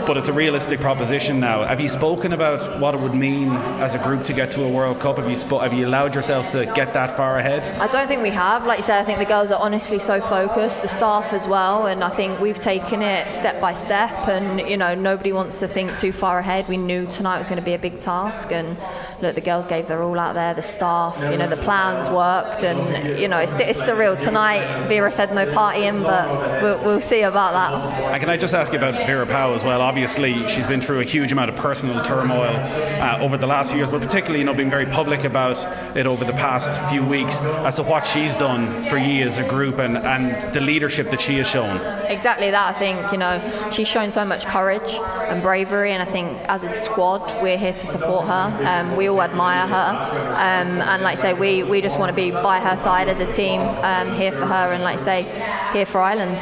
but 0.07 0.17
it's 0.17 0.29
a 0.29 0.33
realistic 0.33 0.79
proposition 0.79 1.41
now. 1.41 1.65
Have 1.65 1.81
you 1.81 1.89
spoken 1.89 2.33
about 2.33 2.81
what 2.81 2.95
it 2.95 3.01
would 3.01 3.15
mean 3.15 3.51
as 3.83 3.97
a 3.97 3.99
group 3.99 4.23
to 4.25 4.33
get 4.33 4.53
to 4.53 4.63
a 4.63 4.71
World 4.71 5.01
Cup? 5.01 5.17
Have 5.17 5.29
you 5.29 5.35
spo- 5.35 5.61
have 5.61 5.73
you 5.73 5.85
allowed 5.85 6.15
yourselves 6.15 6.53
to 6.53 6.65
get 6.77 6.93
that 6.93 7.17
far 7.17 7.39
ahead? 7.39 7.67
I 7.81 7.89
don't 7.89 8.07
think 8.07 8.23
we 8.23 8.31
have. 8.31 8.67
Like 8.67 8.79
you 8.79 8.85
said, 8.85 9.01
I 9.01 9.05
think 9.05 9.19
the 9.19 9.25
girls 9.25 9.51
are 9.51 9.61
honestly 9.61 9.99
so 9.99 10.21
focused, 10.21 10.83
the 10.83 10.89
staff 10.89 11.33
as 11.33 11.49
well, 11.49 11.89
and 11.89 12.05
I 12.05 12.09
think 12.09 12.41
we've 12.41 12.59
taken 12.59 13.03
it 13.03 13.33
step 13.33 13.61
by 13.61 13.73
step. 13.73 14.29
And 14.29 14.61
you 14.71 14.77
know, 14.77 14.95
nobody 14.95 15.33
wants 15.33 15.59
to 15.59 15.67
think 15.67 15.99
too 15.99 16.13
far 16.13 16.39
ahead. 16.39 16.69
We 16.69 16.77
knew 16.77 17.07
tonight 17.07 17.39
was 17.39 17.49
going 17.49 17.61
to 17.61 17.65
be 17.65 17.75
a 17.75 17.79
big 17.79 17.99
task, 17.99 18.53
and 18.53 18.79
look, 19.21 19.35
the 19.35 19.41
girls 19.41 19.67
gave 19.67 19.89
their 19.89 20.03
all 20.03 20.21
out 20.21 20.35
there. 20.35 20.55
The 20.55 20.63
staff, 20.63 21.19
you 21.33 21.37
know, 21.37 21.49
the 21.49 21.57
plans 21.57 22.09
worked, 22.09 22.63
and 22.63 23.19
you 23.19 23.27
know, 23.27 23.39
it's, 23.39 23.57
it's 23.57 23.83
surreal 23.83 24.17
tonight. 24.17 24.87
Vera 24.87 25.11
said 25.11 25.35
no 25.35 25.47
partying, 25.47 26.05
but 26.05 26.63
we'll, 26.63 26.85
we'll 26.85 27.01
see 27.01 27.23
about 27.23 27.53
that. 27.53 28.13
And 28.13 28.21
can 28.21 28.31
I 28.31 28.37
just 28.37 28.55
ask 28.55 28.73
you 28.73 28.79
about 28.79 29.07
Vera 29.07 29.27
Pauw 29.27 29.57
as 29.57 29.65
well? 29.65 29.81
obviously 29.81 29.96
she's 30.05 30.67
been 30.67 30.81
through 30.81 31.01
a 31.01 31.05
huge 31.05 31.33
amount 31.33 31.49
of 31.49 31.57
personal 31.57 32.03
turmoil 32.03 32.55
uh, 32.57 33.19
over 33.21 33.37
the 33.37 33.47
last 33.47 33.71
few 33.71 33.79
years, 33.79 33.91
but 33.91 34.01
particularly 34.01 34.41
you 34.41 34.45
know 34.45 34.55
being 34.55 34.71
very 34.71 34.87
public 34.87 35.25
about 35.25 35.57
it 35.97 36.07
over 36.07 36.25
the 36.25 36.33
past 36.33 36.71
few 36.91 37.05
weeks 37.05 37.41
as 37.41 37.77
to 37.77 37.83
what 37.83 38.05
she's 38.05 38.37
done 38.37 38.85
for 38.85 38.99
you 38.99 39.25
as 39.25 39.39
a 39.39 39.49
group 39.49 39.79
and, 39.79 39.97
and 39.97 40.55
the 40.55 40.61
leadership 40.61 41.11
that 41.11 41.21
she 41.21 41.39
has 41.39 41.47
shown. 41.47 41.77
Exactly 42.07 42.51
that. 42.51 42.75
I 42.75 42.79
think 42.79 43.13
you 43.13 43.19
know 43.19 43.71
she's 43.71 43.89
shown 43.89 44.11
so 44.11 44.25
much 44.25 44.47
courage 44.47 44.95
and 45.29 45.43
bravery, 45.43 45.93
and 45.93 46.03
I 46.03 46.07
think 46.07 46.37
as 46.49 46.65
a 46.65 46.73
squad 46.73 47.23
we're 47.43 47.59
here 47.59 47.73
to 47.73 47.87
support 47.87 48.27
her. 48.27 48.63
Um, 48.65 48.97
we 48.97 49.09
all 49.09 49.23
admire 49.23 49.67
her, 49.67 49.91
um, 50.35 50.81
and 50.81 51.03
like 51.03 51.19
I 51.19 51.21
say, 51.21 51.33
we, 51.33 51.63
we 51.63 51.81
just 51.81 51.99
want 51.99 52.11
to 52.11 52.17
be 52.17 52.31
by 52.31 52.61
her 52.61 52.77
side 52.77 53.09
as 53.09 53.21
a 53.21 53.31
team 53.31 53.61
um, 53.61 54.13
here 54.13 54.33
for 54.33 54.47
her, 54.47 54.73
and 54.73 54.83
like 54.83 54.95
I 54.95 54.97
say, 54.97 55.71
here 55.73 55.87
for 55.87 56.01
Ireland. 56.01 56.37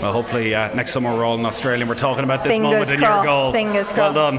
Well, 0.00 0.14
hopefully 0.14 0.54
uh, 0.54 0.72
next 0.74 0.92
summer 0.92 1.14
we're 1.14 1.26
all 1.26 1.38
in 1.38 1.44
Australia 1.44 1.82
and 1.82 1.88
we're 1.88 1.94
talking 1.94 2.24
about 2.24 2.42
this 2.42 2.52
Fingers 2.52 2.72
moment 2.72 2.92
in 2.92 3.00
your 3.00 3.22
goal. 3.22 3.52
Fingers 3.52 3.92
crossed. 3.92 4.14
Well 4.14 4.30
done. 4.30 4.38